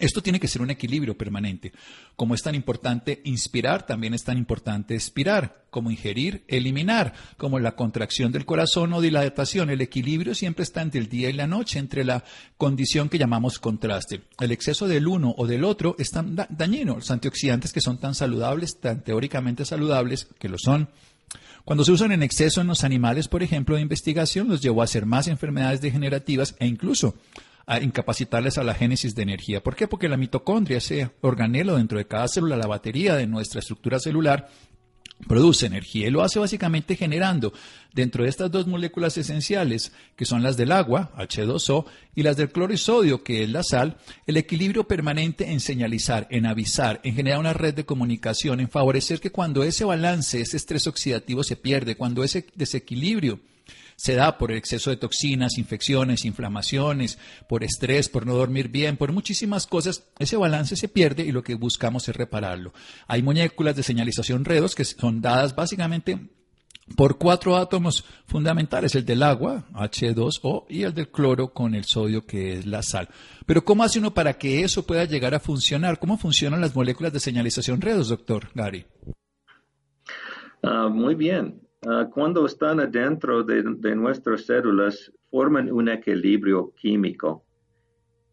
Esto 0.00 0.22
tiene 0.22 0.40
que 0.40 0.48
ser 0.48 0.62
un 0.62 0.70
equilibrio 0.70 1.16
permanente. 1.18 1.72
Como 2.16 2.34
es 2.34 2.42
tan 2.42 2.54
importante 2.54 3.20
inspirar, 3.24 3.84
también 3.86 4.14
es 4.14 4.24
tan 4.24 4.38
importante 4.38 4.94
expirar, 4.94 5.64
como 5.70 5.90
ingerir, 5.90 6.44
eliminar, 6.48 7.12
como 7.36 7.58
la 7.58 7.76
contracción 7.76 8.32
del 8.32 8.46
corazón 8.46 8.94
o 8.94 9.02
dilatación. 9.02 9.68
El 9.68 9.82
equilibrio 9.82 10.34
siempre 10.34 10.62
está 10.62 10.80
entre 10.80 11.00
el 11.00 11.08
día 11.08 11.28
y 11.28 11.34
la 11.34 11.46
noche, 11.46 11.78
entre 11.78 12.04
la 12.04 12.24
condición 12.56 13.10
que 13.10 13.18
llamamos 13.18 13.58
contraste. 13.58 14.22
El 14.40 14.50
exceso 14.50 14.88
del 14.88 15.06
uno 15.06 15.34
o 15.36 15.46
del 15.46 15.62
otro 15.62 15.94
es 15.98 16.10
tan 16.10 16.36
dañino. 16.48 16.96
Los 16.96 17.10
antioxidantes 17.10 17.72
que 17.72 17.82
son 17.82 17.98
tan 17.98 18.14
saludables, 18.14 18.80
tan 18.80 19.02
teóricamente 19.02 19.66
saludables, 19.66 20.26
que 20.38 20.48
lo 20.48 20.56
son, 20.58 20.88
cuando 21.64 21.84
se 21.84 21.92
usan 21.92 22.12
en 22.12 22.22
exceso 22.22 22.60
en 22.60 22.66
los 22.66 22.82
animales, 22.82 23.28
por 23.28 23.42
ejemplo, 23.42 23.76
de 23.76 23.82
investigación, 23.82 24.48
los 24.48 24.62
llevó 24.62 24.80
a 24.80 24.84
hacer 24.84 25.06
más 25.06 25.28
enfermedades 25.28 25.80
degenerativas 25.80 26.56
e 26.58 26.66
incluso 26.66 27.14
a 27.66 27.80
incapacitarles 27.80 28.58
a 28.58 28.64
la 28.64 28.74
génesis 28.74 29.14
de 29.14 29.22
energía. 29.22 29.62
¿Por 29.62 29.76
qué? 29.76 29.88
Porque 29.88 30.08
la 30.08 30.16
mitocondria, 30.16 30.78
ese 30.78 31.10
organelo 31.20 31.76
dentro 31.76 31.98
de 31.98 32.06
cada 32.06 32.28
célula, 32.28 32.56
la 32.56 32.66
batería 32.66 33.16
de 33.16 33.26
nuestra 33.26 33.60
estructura 33.60 33.98
celular, 33.98 34.48
produce 35.26 35.66
energía 35.66 36.08
y 36.08 36.10
lo 36.10 36.22
hace 36.22 36.38
básicamente 36.38 36.96
generando 36.96 37.52
dentro 37.92 38.24
de 38.24 38.30
estas 38.30 38.50
dos 38.50 38.66
moléculas 38.66 39.16
esenciales, 39.16 39.92
que 40.16 40.24
son 40.24 40.42
las 40.42 40.56
del 40.56 40.72
agua, 40.72 41.12
H2O, 41.16 41.84
y 42.14 42.22
las 42.22 42.36
del 42.36 42.50
cloro 42.50 42.72
y 42.72 42.78
sodio, 42.78 43.22
que 43.22 43.42
es 43.42 43.50
la 43.50 43.62
sal, 43.62 43.98
el 44.26 44.36
equilibrio 44.36 44.88
permanente 44.88 45.52
en 45.52 45.60
señalizar, 45.60 46.26
en 46.30 46.46
avisar, 46.46 47.00
en 47.04 47.14
generar 47.14 47.38
una 47.38 47.52
red 47.52 47.74
de 47.74 47.84
comunicación, 47.84 48.60
en 48.60 48.68
favorecer 48.68 49.20
que 49.20 49.30
cuando 49.30 49.62
ese 49.62 49.84
balance, 49.84 50.40
ese 50.40 50.56
estrés 50.56 50.86
oxidativo 50.86 51.44
se 51.44 51.56
pierde, 51.56 51.96
cuando 51.96 52.24
ese 52.24 52.46
desequilibrio 52.54 53.40
se 54.02 54.16
da 54.16 54.36
por 54.36 54.50
exceso 54.50 54.90
de 54.90 54.96
toxinas, 54.96 55.58
infecciones, 55.58 56.24
inflamaciones, 56.24 57.20
por 57.48 57.62
estrés, 57.62 58.08
por 58.08 58.26
no 58.26 58.34
dormir 58.34 58.66
bien, 58.66 58.96
por 58.96 59.12
muchísimas 59.12 59.68
cosas, 59.68 60.10
ese 60.18 60.36
balance 60.36 60.74
se 60.74 60.88
pierde 60.88 61.22
y 61.22 61.30
lo 61.30 61.44
que 61.44 61.54
buscamos 61.54 62.08
es 62.08 62.16
repararlo. 62.16 62.72
Hay 63.06 63.22
moléculas 63.22 63.76
de 63.76 63.84
señalización 63.84 64.44
redos 64.44 64.74
que 64.74 64.84
son 64.84 65.20
dadas 65.20 65.54
básicamente 65.54 66.18
por 66.96 67.16
cuatro 67.16 67.56
átomos 67.56 68.04
fundamentales, 68.26 68.96
el 68.96 69.04
del 69.04 69.22
agua, 69.22 69.66
H2O, 69.72 70.66
y 70.68 70.82
el 70.82 70.94
del 70.94 71.08
cloro 71.08 71.52
con 71.52 71.76
el 71.76 71.84
sodio, 71.84 72.26
que 72.26 72.54
es 72.54 72.66
la 72.66 72.82
sal. 72.82 73.08
Pero 73.46 73.64
¿cómo 73.64 73.84
hace 73.84 74.00
uno 74.00 74.12
para 74.12 74.34
que 74.34 74.64
eso 74.64 74.84
pueda 74.84 75.04
llegar 75.04 75.32
a 75.36 75.38
funcionar? 75.38 76.00
¿Cómo 76.00 76.18
funcionan 76.18 76.60
las 76.60 76.74
moléculas 76.74 77.12
de 77.12 77.20
señalización 77.20 77.80
redos, 77.80 78.08
doctor 78.08 78.48
Gary? 78.52 78.84
Ah, 80.64 80.88
muy 80.88 81.14
bien. 81.14 81.62
Ah, 81.84 82.08
cuando 82.08 82.46
están 82.46 82.78
adentro 82.78 83.42
de, 83.42 83.64
nuestras 83.96 84.46
células, 84.46 85.10
forman 85.32 85.70
un 85.72 85.88
equilibrio 85.88 86.72
químico. 86.76 87.44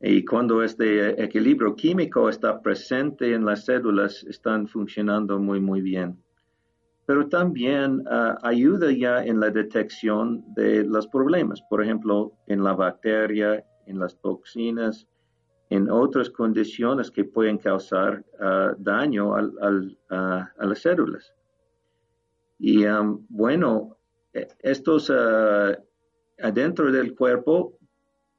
Y 0.02 0.24
cuando 0.24 0.62
este 0.62 1.22
equilibrio 1.22 1.76
químico 1.76 2.30
está 2.30 2.62
presente 2.62 3.34
en 3.34 3.46
las 3.46 3.66
células, 3.66 4.24
están 4.26 4.68
funcionando 4.68 5.40
muy, 5.40 5.60
muy 5.60 5.82
bien. 5.82 6.22
Pero 7.08 7.28
también 7.28 8.04
ah, 8.08 8.38
ayuda 8.44 8.92
ya 8.92 9.26
en 9.26 9.40
la 9.40 9.50
detección 9.50 10.44
de 10.54 10.84
los 10.84 11.08
problemas, 11.08 11.60
por 11.72 11.84
ejemplo, 11.84 12.34
en 12.46 12.64
la 12.64 12.74
bacteria, 12.74 13.66
en 13.88 13.98
las 13.98 14.16
toxinas, 14.22 15.08
en 15.72 15.90
otras 15.90 16.30
condiciones 16.30 17.10
que 17.10 17.24
pueden 17.24 17.58
causar 17.58 18.24
daño 18.78 19.34
a 19.36 19.42
las 20.60 20.80
células. 20.80 21.34
Y 22.60 22.86
um, 22.86 23.26
bueno, 23.30 23.98
e, 24.34 24.48
estos 24.62 25.10
uh, 25.10 25.74
adentro 26.42 26.92
del 26.92 27.16
cuerpo, 27.16 27.80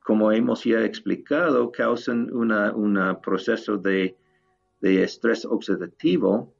como 0.04 0.30
hemos 0.30 0.64
ya 0.64 0.84
explicado, 0.84 1.72
causan 1.72 2.30
un 2.32 3.18
proceso 3.22 3.76
de, 3.78 4.16
estrés 4.82 5.44
oxidativo 5.44 6.54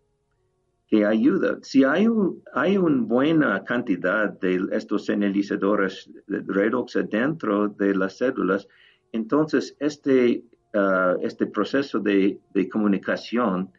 que 0.89 1.05
ayuda. 1.07 1.59
Si 1.63 1.85
hay, 1.85 2.07
hay 2.53 2.77
una 2.77 3.03
buena 3.03 3.65
cantidad 3.65 4.29
de 4.41 4.67
estos 4.73 5.07
señalizadores 5.07 6.11
redox 6.27 6.97
adentro 6.97 7.69
de 7.69 7.95
las 7.95 8.19
células, 8.19 8.69
entonces 9.13 9.77
este, 9.81 10.45
uh, 10.75 11.19
este 11.23 11.47
proceso 11.47 11.99
de, 11.99 12.39
de 12.55 12.69
comunicación 12.69 13.71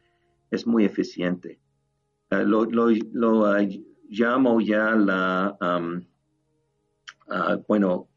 es 0.49 0.65
muy 0.65 0.85
eficiente. 0.85 1.59
Eh, 2.31 2.45
lo, 2.45 3.57
eh, 3.57 3.83
llamo 4.09 4.61
ya 4.61 4.95
la, 4.95 5.57
um, 5.61 6.01
bueno, 7.67 8.07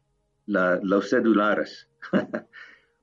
los 0.47 1.09
celulares, 1.09 1.89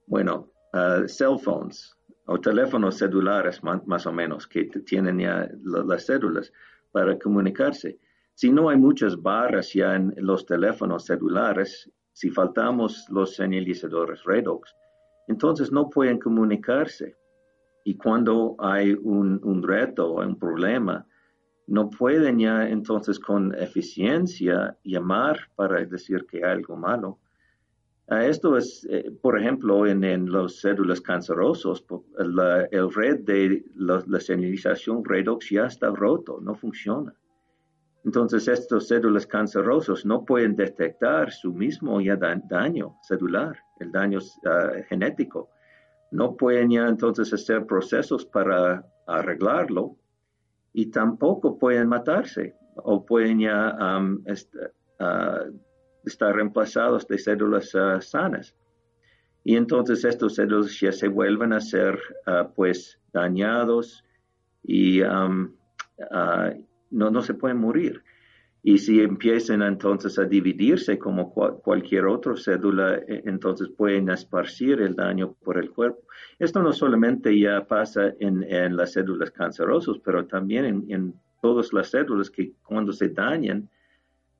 bueno, 0.06 0.50
uh, 0.72 1.06
cell 1.06 1.38
phones 1.38 1.94
o 2.26 2.38
teléfonos 2.40 2.96
celulares 2.96 3.62
más, 3.62 4.06
o 4.06 4.12
menos 4.12 4.46
que 4.46 4.64
tienen 4.64 5.18
ya 5.18 5.50
las 5.64 6.06
células 6.06 6.50
para 6.92 7.18
comunicarse. 7.18 7.98
Si 8.34 8.50
no 8.50 8.70
hay 8.70 8.78
muchas 8.78 9.20
barras 9.20 9.72
ya 9.74 9.96
en 9.96 10.14
los 10.16 10.46
teléfonos 10.46 11.04
celulares, 11.04 11.90
si 12.12 12.30
faltamos 12.30 13.06
los 13.10 13.34
señalizadores 13.34 14.22
redox, 14.24 14.74
entonces 15.28 15.70
no 15.72 15.90
pueden 15.90 16.18
comunicarse. 16.18 17.16
Y 17.84 17.96
cuando 17.96 18.56
hay 18.58 18.92
un, 18.92 19.40
un 19.42 19.62
reto 19.62 20.14
un 20.14 20.38
problema, 20.38 21.06
no 21.66 21.88
pueden 21.90 22.38
ya 22.38 22.68
entonces 22.68 23.18
con 23.18 23.54
eficiencia 23.54 24.76
llamar 24.84 25.38
para 25.56 25.84
decir 25.84 26.26
que 26.26 26.44
hay 26.44 26.52
algo 26.52 26.76
malo. 26.76 27.18
esto 28.08 28.56
es, 28.58 28.86
eh, 28.90 29.10
por 29.22 29.40
ejemplo, 29.40 29.86
en, 29.86 30.30
los 30.30 30.60
células 30.60 31.00
cancerosos, 31.00 31.84
el 32.18 32.94
red 32.94 33.20
de 33.20 33.64
la, 33.76 34.20
señalización 34.20 35.02
redox 35.04 35.50
ya 35.50 35.66
está 35.66 35.88
roto, 35.90 36.40
no 36.42 36.54
funciona. 36.54 37.14
Entonces, 38.04 38.48
estas 38.48 38.88
células 38.88 39.26
cancerosas 39.26 40.04
no 40.04 40.24
pueden 40.24 40.56
detectar 40.56 41.30
su 41.30 41.54
mismo 41.54 42.00
ya 42.00 42.16
daño 42.16 42.96
celular, 43.02 43.56
el 43.78 43.92
daño 43.92 44.18
ah, 44.44 44.72
genético 44.88 45.48
no 46.12 46.36
pueden 46.36 46.70
ya 46.70 46.86
entonces 46.88 47.32
hacer 47.32 47.66
procesos 47.66 48.24
para 48.26 48.84
arreglarlo 49.06 49.96
y 50.72 50.90
tampoco 50.90 51.58
pueden 51.58 51.88
matarse 51.88 52.54
o 52.76 53.04
pueden 53.04 53.40
ya 53.40 53.76
uh, 53.80 54.22
estar 56.04 56.34
reemplazados 56.34 57.08
de 57.08 57.18
células 57.18 57.74
uh, 57.74 58.00
sanas. 58.00 58.54
Y 59.42 59.56
entonces 59.56 60.04
estos 60.04 60.36
células 60.36 60.78
ya 60.78 60.92
se 60.92 61.08
vuelven 61.08 61.54
a 61.54 61.60
ser 61.60 61.98
uh, 62.26 62.52
pues 62.54 63.00
dañados 63.12 64.04
y 64.62 65.00
no, 65.00 65.50
no 67.10 67.22
se 67.22 67.34
pueden 67.34 67.58
morir. 67.58 68.04
Y 68.64 68.78
si 68.78 69.00
empiezan 69.00 69.62
entonces 69.62 70.18
a 70.18 70.24
dividirse 70.24 70.96
como 70.96 71.32
cualquier 71.32 72.06
otra 72.06 72.36
cédula, 72.36 72.94
e, 72.94 73.22
entonces 73.24 73.68
pueden 73.70 74.08
esparcir 74.08 74.80
el 74.80 74.94
daño 74.94 75.34
por 75.42 75.58
el 75.58 75.70
cuerpo. 75.70 76.02
Esto 76.38 76.62
no 76.62 76.72
solamente 76.72 77.36
ya 77.38 77.66
pasa 77.66 78.14
en, 78.20 78.76
las 78.76 78.92
células 78.92 79.32
cancerosas, 79.32 79.96
pero 80.04 80.26
también 80.26 80.64
en, 80.64 80.84
en, 80.88 81.14
todas 81.40 81.72
las 81.72 81.90
células 81.90 82.30
que 82.30 82.52
cuando 82.62 82.92
se 82.92 83.08
dañan, 83.08 83.68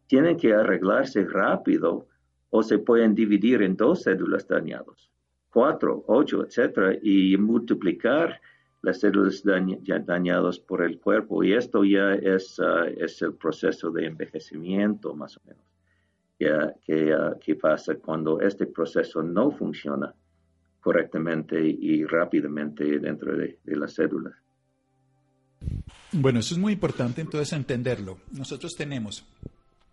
tienen 0.07 0.37
que 0.37 0.55
arreglarse 0.55 1.25
rápido 1.25 2.07
o 2.51 2.63
se 2.63 2.79
pueden 2.79 3.15
dividir 3.15 3.61
en 3.63 3.77
dos 3.77 4.03
células 4.03 4.47
dañadas, 4.47 5.11
cuatro, 5.51 6.05
ocho, 6.07 6.45
etcétera, 6.45 6.97
y 7.03 7.37
multiplicar 7.39 8.41
las 8.83 8.99
células 9.01 9.43
dañadas 9.45 10.59
por 10.59 10.83
el 10.83 10.99
cuerpo. 10.99 11.43
Y 11.45 11.55
esto 11.55 11.85
ya 11.85 12.15
es, 12.15 12.61
ah, 12.61 12.87
es 12.97 13.23
el 13.23 13.35
proceso 13.35 13.91
de 13.91 14.07
envejecimiento, 14.07 15.15
más 15.15 15.37
o 15.37 15.41
menos, 15.47 15.65
que, 16.39 17.13
ah, 17.13 17.37
que, 17.41 17.55
pasa 17.55 17.95
cuando 17.95 18.41
este 18.41 18.67
proceso 18.67 19.23
no 19.23 19.53
funciona 19.53 20.13
correctamente 20.81 21.61
y 21.61 22.05
rápidamente 22.05 22.99
dentro 22.99 23.37
de, 23.37 23.59
de 23.63 23.77
las 23.77 23.95
células. 23.95 24.35
Bueno, 26.11 26.41
eso 26.41 26.55
es 26.55 26.61
muy 26.61 26.73
importante 26.73 27.21
entonces 27.21 27.53
entenderlo. 27.53 28.19
Nosotros 28.33 28.75
tenemos 28.77 29.25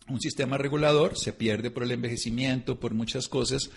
un 0.09 0.21
sistema 0.21 0.57
regulador, 0.57 1.17
se 1.17 1.33
pierde 1.33 1.71
por 1.71 1.83
el 1.83 1.91
envejecimiento, 1.91 2.79
por 2.79 2.93
muchas 2.93 3.27
cosas, 3.27 3.69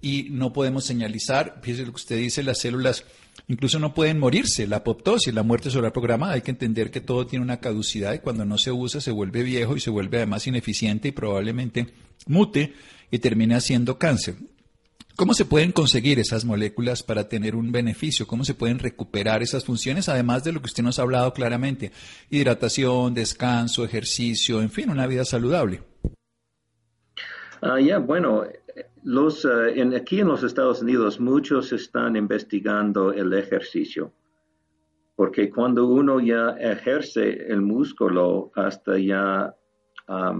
y 0.00 0.28
no 0.30 0.52
podemos 0.52 0.84
señalizar. 0.84 1.60
Fíjese 1.62 1.84
lo 1.84 1.92
que 1.92 1.96
usted 1.96 2.16
dice, 2.16 2.42
las 2.42 2.60
células 2.60 3.04
incluso 3.48 3.78
no 3.78 3.94
pueden 3.94 4.18
morirse. 4.18 4.66
La 4.66 4.76
apoptosis, 4.76 5.34
la 5.34 5.42
muerte 5.42 5.70
solar 5.70 5.92
programada, 5.92 6.34
hay 6.34 6.42
que 6.42 6.50
entender 6.50 6.90
que 6.90 7.00
todo 7.00 7.26
tiene 7.26 7.44
una 7.44 7.60
caducidad 7.60 8.14
y 8.14 8.18
cuando 8.20 8.44
no 8.44 8.58
se 8.58 8.72
usa 8.72 9.00
se 9.00 9.10
vuelve 9.10 9.42
viejo 9.42 9.76
y 9.76 9.80
se 9.80 9.90
vuelve 9.90 10.18
además 10.18 10.46
ineficiente 10.46 11.08
y 11.08 11.12
probablemente 11.12 11.88
mute 12.26 12.74
y 13.10 13.18
termine 13.18 13.54
haciendo 13.54 13.98
cáncer. 13.98 14.36
¿Cómo 15.20 15.34
se 15.34 15.44
pueden 15.44 15.70
conseguir 15.72 16.18
esas 16.18 16.46
moléculas 16.46 17.02
para 17.02 17.28
tener 17.28 17.54
un 17.54 17.70
beneficio? 17.72 18.26
¿Cómo 18.26 18.42
se 18.42 18.54
pueden 18.54 18.78
recuperar 18.78 19.42
esas 19.42 19.66
funciones? 19.66 20.08
Además 20.08 20.44
de 20.44 20.52
lo 20.52 20.60
que 20.60 20.68
usted 20.68 20.82
nos 20.82 20.98
ha 20.98 21.02
hablado 21.02 21.34
claramente, 21.34 21.92
hidratación, 22.30 23.12
descanso, 23.12 23.84
ejercicio, 23.84 24.62
en 24.62 24.70
fin, 24.70 24.88
una 24.88 25.06
vida 25.06 25.26
saludable. 25.26 25.82
Ah, 27.60 27.78
ya, 27.78 27.98
bueno, 27.98 28.44
los, 29.02 29.44
en, 29.44 29.94
aquí 29.94 30.20
en 30.20 30.28
los 30.28 30.42
Estados 30.42 30.80
Unidos 30.80 31.20
muchos 31.20 31.70
están 31.74 32.16
investigando 32.16 33.12
el 33.12 33.34
ejercicio, 33.34 34.14
porque 35.16 35.50
cuando 35.50 35.86
uno 35.86 36.20
ya 36.20 36.56
ejerce 36.58 37.44
el 37.46 37.60
músculo 37.60 38.52
hasta 38.54 38.98
ya, 38.98 39.54
ah, 40.08 40.34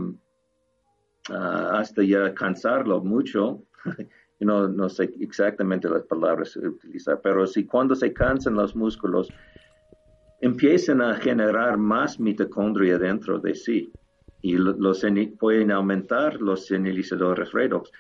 hasta 1.29 2.03
ya 2.03 2.33
cansarlo 2.33 3.05
mucho, 3.05 3.65
no, 4.45 4.69
no 4.69 4.89
sé 4.89 5.11
exactamente 5.21 5.89
las 5.89 6.05
palabras 6.05 6.55
que 6.55 6.67
utilizar, 6.67 7.21
pero 7.23 7.47
si 7.47 7.65
cuando 7.65 7.95
se 7.95 8.13
cansan 8.13 8.55
los 8.55 8.75
músculos, 8.75 9.29
empiezan 10.41 11.03
a 11.03 11.17
generar 11.17 11.77
más 11.77 12.19
mitocondria 12.19 12.99
dentro 12.99 13.39
de 13.39 13.55
sí 13.55 13.93
y 14.43 14.55
los, 14.55 15.05
pueden 15.39 15.71
aumentar 15.71 16.41
los 16.41 16.67
señalizadores 16.67 17.53
redox. 17.53 17.91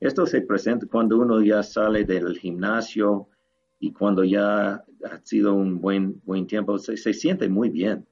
Esto 0.00 0.26
se 0.26 0.42
presenta 0.42 0.86
cuando 0.86 1.18
uno 1.18 1.42
ya 1.42 1.62
sale 1.62 2.04
del 2.04 2.38
gimnasio 2.38 3.28
y 3.80 3.92
cuando 3.92 4.22
ya 4.22 4.74
ha 4.74 5.18
sido 5.24 5.54
un 5.54 5.80
buen, 5.80 6.20
buen 6.24 6.46
tiempo, 6.46 6.78
se, 6.78 6.96
siente 6.96 7.48
muy 7.48 7.68
bien 7.68 8.06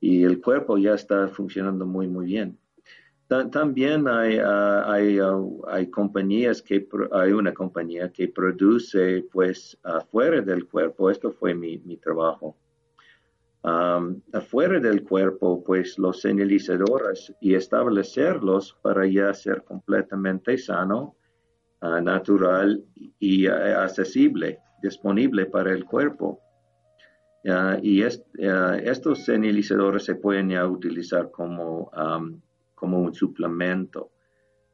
y 0.00 0.24
el 0.24 0.40
cuerpo 0.40 0.78
ya 0.78 0.94
está 0.94 1.28
funcionando 1.28 1.86
muy, 1.86 2.08
muy 2.08 2.26
bien. 2.26 2.58
También 3.50 4.08
hay, 4.08 4.38
ah, 4.38 4.84
hay, 4.92 5.18
ah, 5.18 5.40
hay, 5.68 5.86
compañías 5.86 6.60
que, 6.60 6.86
hay 7.12 7.32
una 7.32 7.54
compañía 7.54 8.10
que 8.12 8.28
produce 8.28 9.24
pues 9.32 9.78
afuera 9.82 10.42
del 10.42 10.66
cuerpo, 10.66 11.10
esto 11.10 11.30
fue 11.32 11.54
mi, 11.54 11.78
mi 11.78 11.96
trabajo, 11.96 12.56
afuera 13.62 14.80
del 14.80 15.04
cuerpo, 15.04 15.62
pues 15.64 15.98
los 15.98 16.20
señalizadores 16.20 17.32
y 17.40 17.54
establecerlos 17.54 18.76
para 18.82 19.06
ya 19.06 19.32
ser 19.32 19.62
completamente 19.62 20.58
sano, 20.58 21.16
ah, 21.80 22.00
natural 22.00 22.84
y 23.18 23.46
accesible, 23.46 24.58
disponible 24.82 25.46
para 25.46 25.72
el 25.72 25.84
cuerpo. 25.84 26.40
y 27.82 28.02
estos 28.02 29.24
señalizadores 29.24 30.04
se 30.04 30.16
pueden 30.16 30.50
ya 30.50 30.66
utilizar 30.66 31.30
como, 31.30 31.90
como 32.82 32.98
un 32.98 33.14
suplemento. 33.14 34.10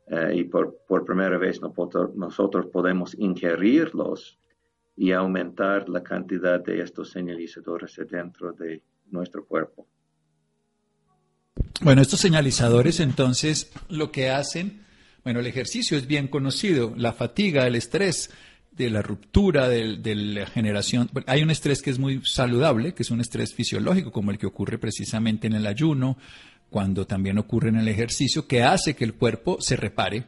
Eh, 0.07 0.37
y 0.37 0.45
por, 0.45 0.79
por, 0.89 1.05
primera 1.05 1.37
vez 1.37 1.61
nosotros 1.61 2.67
podemos 2.73 3.15
ingerirlos 3.19 4.39
y 4.97 5.13
aumentar 5.13 5.91
la 5.91 6.03
cantidad 6.03 6.59
de 6.59 6.81
estos 6.81 7.11
señalizadores 7.11 8.01
dentro 8.11 8.53
de 8.53 8.83
nuestro 9.11 9.45
cuerpo. 9.45 9.87
Bueno, 11.83 12.01
estos 12.01 12.21
señalizadores 12.21 12.99
entonces 13.01 13.71
lo 13.91 14.11
que 14.11 14.31
hacen, 14.31 14.87
bueno, 15.23 15.41
el 15.41 15.47
ejercicio 15.47 15.99
es 15.99 16.07
bien 16.07 16.29
conocido, 16.29 16.95
la 16.97 17.13
fatiga, 17.13 17.67
el 17.67 17.75
estrés, 17.75 18.31
de 18.79 18.89
la 18.89 19.03
ruptura, 19.03 19.69
de, 19.69 20.15
la 20.15 20.47
generación. 20.47 21.11
Hay 21.27 21.43
un 21.43 21.51
estrés 21.51 21.83
que 21.83 21.91
es 21.91 21.99
muy 21.99 22.23
saludable, 22.25 22.95
que 22.95 23.03
es 23.03 23.11
un 23.11 23.21
estrés 23.21 23.53
fisiológico, 23.53 24.13
como 24.13 24.31
el 24.31 24.39
que 24.39 24.47
ocurre 24.47 24.79
precisamente 24.79 25.49
en 25.49 25.55
el 25.55 25.67
ayuno, 25.67 26.17
cuando 26.71 27.07
también 27.07 27.39
ocurre 27.39 27.71
en 27.71 27.77
el 27.77 27.89
ejercicio, 27.89 28.47
que 28.47 28.63
hace 28.63 28.95
que 28.95 29.05
el 29.05 29.15
cuerpo 29.15 29.61
se 29.61 29.77
repare, 29.77 30.25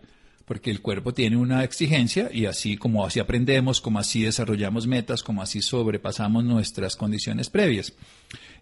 porque 0.51 0.71
el 0.71 0.81
cuerpo 0.81 1.15
tiene 1.15 1.37
una 1.37 1.63
exigencia 1.63 2.29
y 2.33 2.47
así 2.47 2.77
como 2.77 3.07
así 3.07 3.21
aprendemos, 3.21 3.81
como 3.81 4.01
así 4.01 4.23
desarrollamos 4.23 4.87
metas, 4.87 5.23
como 5.23 5.43
así 5.43 5.63
sobrepasamos 5.63 6.43
nuestras 6.43 6.97
condiciones 6.97 7.49
previas. 7.51 7.95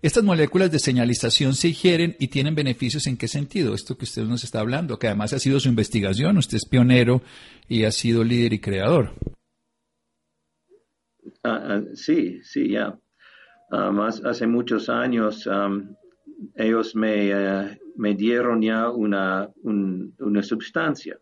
Estas 0.03 0.23
moléculas 0.23 0.71
de 0.71 0.81
señalización 0.81 1.55
se 1.55 1.69
ingieren 1.69 2.15
y 2.19 2.29
tienen 2.29 2.55
beneficios 2.55 3.07
en 3.07 3.17
qué 3.17 3.27
sentido? 3.27 3.75
Esto 3.75 3.97
que 3.97 4.05
usted 4.05 4.25
nos 4.25 4.45
está 4.45 4.61
hablando, 4.61 4.99
que 4.99 5.07
además 5.07 5.33
ha 5.33 5.39
sido 5.39 5.59
su 5.61 5.71
investigación, 5.71 6.37
usted 6.37 6.59
es 6.59 6.67
pionero 6.67 7.23
y 7.69 7.85
ha 7.85 7.91
sido 7.91 8.23
líder 8.23 8.53
y 8.53 8.59
creador. 8.59 9.15
Ah, 11.43 11.61
ah, 11.63 11.83
sí, 11.95 12.41
sí, 12.43 12.71
ya. 12.71 12.99
hace 13.71 14.47
muchos 14.47 14.91
años 14.91 15.49
ellos 16.55 16.95
me, 16.95 17.31
eh, 17.31 17.81
me, 17.97 18.15
dieron 18.15 18.63
ya 18.63 18.91
una, 18.91 19.51
una 19.63 20.43
sustancia 20.43 21.19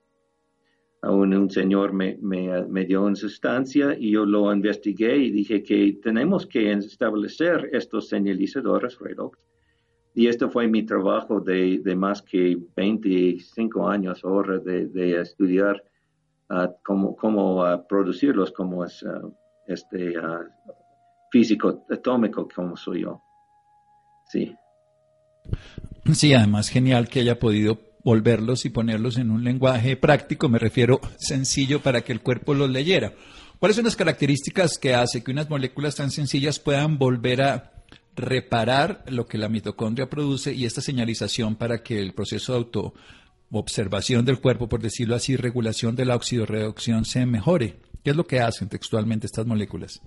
un, 1.10 1.50
señor 1.50 1.92
me, 1.92 2.16
me, 2.20 2.84
dio 2.84 3.04
una 3.04 3.14
sustancia 3.14 3.96
y 3.98 4.12
yo 4.12 4.24
lo 4.24 4.52
investigué 4.52 5.16
y 5.16 5.30
dije 5.30 5.62
que 5.62 5.98
tenemos 6.02 6.46
que 6.46 6.72
establecer 6.72 7.70
estos 7.72 8.08
señalizadores 8.08 8.98
redox. 8.98 9.38
Y 10.14 10.28
esto 10.28 10.48
fue 10.48 10.66
mi 10.66 10.84
trabajo 10.84 11.40
de, 11.40 11.80
de 11.82 11.94
más 11.94 12.22
que 12.22 12.56
25 12.74 13.86
años 13.86 14.24
ahora 14.24 14.58
de, 14.58 14.86
de 14.86 15.20
estudiar 15.20 15.82
uh, 16.48 16.68
cómo, 16.82 17.62
uh, 17.62 17.86
producirlos, 17.86 18.50
como 18.50 18.84
es 18.84 19.02
uh, 19.02 19.32
este 19.66 20.14
físico 21.30 21.84
atómico 21.90 22.48
como 22.54 22.76
soy 22.76 23.02
yo. 23.02 23.20
Sí. 24.28 24.56
Sí, 26.14 26.34
además 26.34 26.68
genial 26.68 27.08
que 27.08 27.20
haya 27.20 27.38
podido 27.38 27.80
volverlos 28.04 28.64
y 28.64 28.70
ponerlos 28.70 29.16
en 29.18 29.30
un 29.30 29.42
lenguaje 29.42 29.96
práctico, 29.96 30.48
me 30.48 30.58
refiero 30.58 31.00
sencillo 31.18 31.82
para 31.82 32.02
que 32.02 32.12
el 32.12 32.20
cuerpo 32.20 32.54
los 32.54 32.70
leyera. 32.70 33.12
¿Cuáles 33.58 33.76
son 33.76 33.84
las 33.84 33.96
características 33.96 34.78
que 34.78 34.94
hace 34.94 35.24
que 35.24 35.32
unas 35.32 35.50
moléculas 35.50 35.96
tan 35.96 36.10
sencillas 36.10 36.60
puedan 36.60 36.98
volver 36.98 37.42
a 37.42 37.72
reparar 38.14 39.04
lo 39.08 39.26
que 39.26 39.38
la 39.38 39.48
mitocondria 39.48 40.08
produce 40.08 40.54
y 40.54 40.64
esta 40.64 40.80
señalización 40.80 41.56
para 41.56 41.82
que 41.82 42.00
el 42.00 42.12
proceso 42.14 42.52
de 42.52 42.58
auto 42.58 42.94
observación 43.50 44.24
del 44.24 44.40
cuerpo, 44.40 44.68
por 44.68 44.80
decirlo 44.80 45.14
así, 45.14 45.36
regulación 45.36 45.96
de 45.96 46.04
la 46.04 46.16
oxidorreducción 46.16 47.04
se 47.04 47.26
mejore? 47.26 47.80
¿Qué 48.04 48.10
es 48.10 48.16
lo 48.16 48.26
que 48.26 48.40
hacen 48.40 48.68
textualmente 48.68 49.26
estas 49.26 49.46
moléculas? 49.46 50.00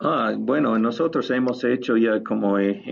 Ah, 0.00 0.34
bueno, 0.36 0.76
nosotros 0.78 1.30
hemos 1.30 1.62
hecho 1.62 1.96
ya, 1.96 2.22
como 2.22 2.58
he, 2.58 2.82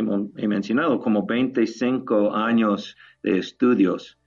mencionado, 0.46 1.00
como 1.00 1.26
25 1.26 2.32
años 2.34 2.96
de 3.22 3.38
estudios 3.38 4.18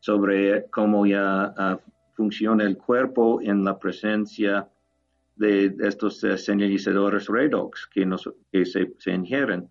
sobre 0.00 0.68
cómo 0.70 1.06
ya 1.06 1.54
ah, 1.56 1.78
funciona 2.14 2.64
el 2.64 2.76
cuerpo 2.76 3.40
en 3.40 3.64
la 3.64 3.78
presencia 3.78 4.68
de, 5.36 5.74
estos 5.80 6.22
eh, 6.24 6.36
señalizadores 6.36 7.28
redox 7.28 7.86
que, 7.86 8.04
se, 8.64 9.10
ingieren. 9.10 9.68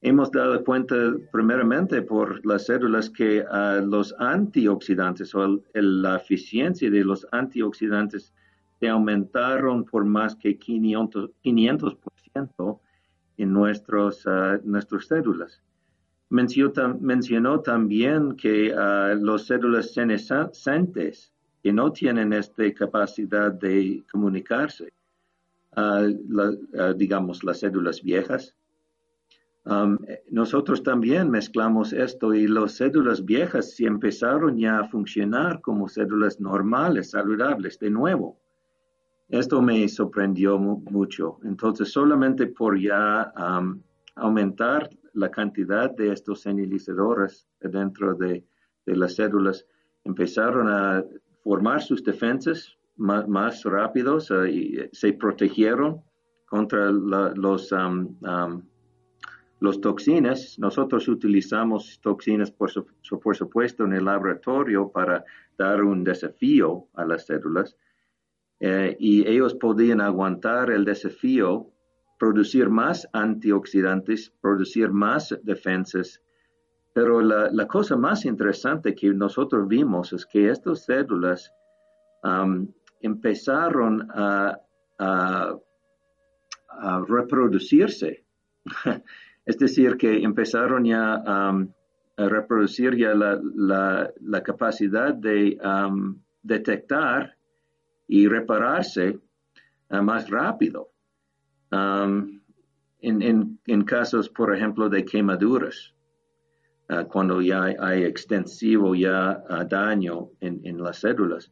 Hemos 0.00 0.30
dado 0.30 0.62
cuenta 0.64 0.96
primeramente 1.30 2.02
por 2.02 2.44
las 2.46 2.66
células 2.66 3.10
que 3.10 3.44
ah, 3.50 3.80
los 3.84 4.14
antioxidantes 4.18 5.34
o 5.34 5.62
la 5.74 6.16
eficiencia 6.16 6.90
de 6.90 7.04
los 7.04 7.26
antioxidantes 7.32 8.32
se 8.78 8.88
aumentaron 8.88 9.84
por 9.84 10.04
más 10.04 10.36
que 10.36 10.58
500%, 10.58 11.32
500 11.42 11.96
en 13.38 13.52
nuestros, 13.52 14.24
uh, 14.26 14.60
nuestras 14.64 15.06
células. 15.06 15.62
Mencionó, 16.28 17.60
también 17.60 18.36
que 18.36 18.72
uh, 18.72 19.14
las 19.24 19.46
células 19.46 19.92
senescentes 19.92 21.32
que 21.62 21.72
no 21.72 21.92
tienen 21.92 22.32
esta 22.32 22.72
capacidad 22.74 23.52
de 23.52 24.04
comunicarse, 24.10 24.92
uh, 25.76 26.94
digamos 26.96 27.44
las 27.44 27.60
células 27.60 28.02
viejas, 28.02 28.54
um, 29.66 29.98
nosotros 30.30 30.82
también 30.82 31.30
mezclamos 31.30 31.92
esto 31.92 32.34
y 32.34 32.48
las 32.48 32.72
células 32.72 33.24
viejas 33.24 33.78
empezaron 33.78 34.58
ya 34.58 34.80
a 34.80 34.88
funcionar 34.88 35.60
como 35.60 35.88
células 35.88 36.40
normales, 36.40 37.10
saludables, 37.10 37.78
de 37.78 37.90
nuevo. 37.90 38.36
Esto 39.28 39.60
me 39.60 39.88
sorprendió 39.88 40.56
mucho. 40.58 41.38
Entonces, 41.42 41.90
solamente 41.90 42.46
por 42.46 42.78
ya 42.78 43.32
um, 43.36 43.80
aumentar 44.14 44.88
la 45.14 45.30
cantidad 45.30 45.90
de 45.90 46.12
estos 46.12 46.42
señalizadores 46.42 47.48
dentro 47.60 48.14
de, 48.14 48.44
las 48.86 49.16
células, 49.16 49.66
empezaron 50.04 50.68
a 50.68 51.04
formar 51.42 51.82
sus 51.82 52.04
defensas 52.04 52.78
más, 52.96 53.64
rápidos 53.64 54.30
eh, 54.30 54.50
y 54.50 54.78
se 54.92 55.12
protegieron 55.14 56.02
contra 56.46 56.92
los, 56.92 57.72
um, 57.72 58.16
los 59.58 59.80
toxinas. 59.80 60.56
Nosotros 60.58 61.08
utilizamos 61.08 61.98
toxinas, 62.00 62.52
por, 62.52 62.70
por 63.20 63.36
supuesto, 63.36 63.84
en 63.84 63.94
el 63.94 64.04
laboratorio 64.04 64.88
para 64.88 65.24
dar 65.58 65.82
un 65.82 66.04
desafío 66.04 66.86
a 66.94 67.04
las 67.04 67.26
células. 67.26 67.76
Eh, 68.60 68.96
y 68.98 69.28
ellos 69.28 69.54
podían 69.54 70.00
aguantar 70.00 70.70
el 70.70 70.84
desafío 70.84 71.70
producir 72.18 72.70
más 72.70 73.06
antioxidantes, 73.12 74.32
producir 74.40 74.90
más 74.90 75.36
defensas. 75.42 76.22
Pero 76.94 77.20
la, 77.20 77.66
cosa 77.66 77.96
más 77.96 78.24
interesante 78.24 78.94
que 78.94 79.12
nosotros 79.12 79.68
vimos 79.68 80.14
es 80.14 80.24
que 80.24 80.48
estas 80.48 80.84
células 80.84 81.52
um, 82.22 82.68
empezaron 83.02 84.08
a, 84.10 84.58
reproducirse. 87.06 88.24
es 89.44 89.58
decir, 89.58 89.96
que 89.96 90.22
empezaron 90.22 90.84
ya 90.84 91.18
um, 91.18 91.68
a 92.16 92.28
reproducir 92.28 92.96
ya 92.96 93.14
la, 93.14 94.42
capacidad 94.42 95.12
de 95.12 95.58
um, 95.62 96.18
detectar 96.42 97.35
y 98.08 98.28
repararse 98.28 99.18
uh, 99.90 100.02
más 100.02 100.28
rápido. 100.30 100.90
Um, 101.70 102.40
en, 103.00 103.84
casos, 103.84 104.28
por 104.28 104.54
ejemplo, 104.54 104.88
de 104.88 105.04
quemaduras, 105.04 105.94
uh, 106.90 107.04
cuando 107.06 107.40
ya 107.40 107.64
hay, 107.78 108.04
extensivo 108.04 108.94
ya 108.94 109.42
uh, 109.48 109.64
daño 109.68 110.30
en, 110.40 110.82
las 110.82 110.98
células. 110.98 111.50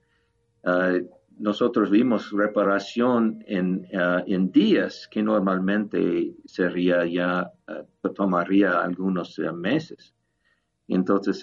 Nosotros 1.36 1.90
vimos 1.90 2.30
reparación 2.30 3.42
en, 3.48 3.88
en, 3.90 4.52
días 4.52 5.08
que 5.10 5.20
normalmente 5.20 6.32
sería 6.44 7.04
ya, 7.04 7.50
tomaría 8.14 8.80
algunos 8.80 9.36
meses. 9.52 10.14
Entonces, 10.86 11.42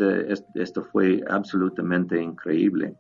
esto 0.56 0.84
fue 0.84 1.22
absolutamente 1.28 2.22
increíble 2.22 2.96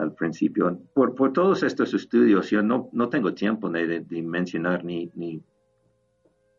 al 0.00 0.14
principio. 0.14 0.80
Por, 0.94 1.14
por 1.14 1.32
todos 1.32 1.62
estos 1.62 1.92
estudios, 1.94 2.50
yo 2.50 2.62
no, 2.62 2.88
no 2.92 3.08
tengo 3.08 3.34
tiempo 3.34 3.68
de, 3.68 4.00
de, 4.00 4.22
mencionar 4.22 4.84
ni, 4.84 5.10
ni, 5.14 5.42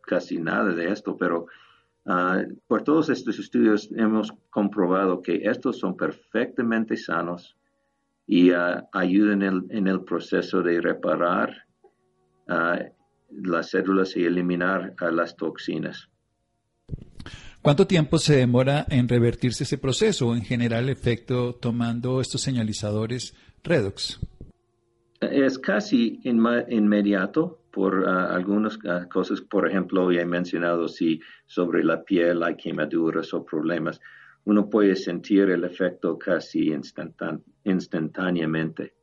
casi 0.01 0.37
nada 0.37 0.73
de 0.73 0.91
esto, 0.91 1.17
pero 1.17 1.47
uh, 2.05 2.53
por 2.67 2.83
todos 2.83 3.09
estos 3.09 3.39
estudios 3.39 3.89
hemos 3.95 4.33
comprobado 4.49 5.21
que 5.21 5.41
estos 5.43 5.79
son 5.79 5.95
perfectamente 5.95 6.97
sanos 6.97 7.57
y 8.27 8.51
uh, 8.51 8.83
ayudan 8.93 9.41
en 9.41 9.53
el, 9.53 9.65
en 9.69 9.87
el, 9.87 10.01
proceso 10.03 10.61
de 10.61 10.81
reparar 10.81 11.65
uh, 12.49 12.83
las 13.31 13.69
células 13.69 14.15
y 14.17 14.25
eliminar 14.25 14.93
las 15.11 15.35
toxinas. 15.35 16.10
¿Cuánto 17.61 17.85
tiempo 17.85 18.17
se 18.17 18.37
demora 18.37 18.87
en 18.89 19.07
revertirse 19.07 19.65
ese 19.65 19.77
proceso 19.77 20.29
o 20.29 20.35
en 20.35 20.41
general 20.41 20.85
el 20.85 20.89
efecto 20.89 21.53
tomando 21.53 22.19
estos 22.19 22.41
señalizadores 22.41 23.35
redox? 23.63 24.19
Es 25.19 25.59
casi 25.59 26.19
inmediato 26.23 27.59
por 27.71 28.03
ah, 28.07 28.33
algunas 28.33 28.79
ah, 28.89 29.07
cosas, 29.07 29.41
por 29.41 29.67
ejemplo, 29.67 30.11
ya 30.11 30.21
he 30.21 30.25
mencionado 30.25 30.87
si 30.87 31.21
sobre 31.45 31.83
la 31.83 32.03
piel 32.03 32.41
hay 32.41 32.55
quemaduras 32.55 33.31
o 33.35 33.45
problemas, 33.45 34.01
uno 34.45 34.67
puede 34.67 34.95
sentir 34.95 35.51
el 35.51 35.63
efecto 35.63 36.17
casi 36.17 36.73
instantáneamente. 37.63 38.95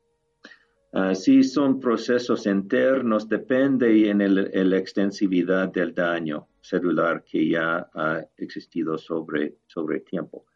Uh, 0.90 1.14
si 1.14 1.42
son 1.42 1.78
procesos 1.78 2.46
internos, 2.46 3.28
depende 3.28 4.08
en 4.08 4.70
la 4.70 4.76
extensividad 4.78 5.68
del 5.68 5.94
daño 5.94 6.48
celular 6.62 7.22
que 7.24 7.46
ya 7.46 7.90
ha 7.92 8.24
existido 8.38 8.96
sobre, 8.96 9.58
sobre 9.66 10.00
tiempo. 10.00 10.46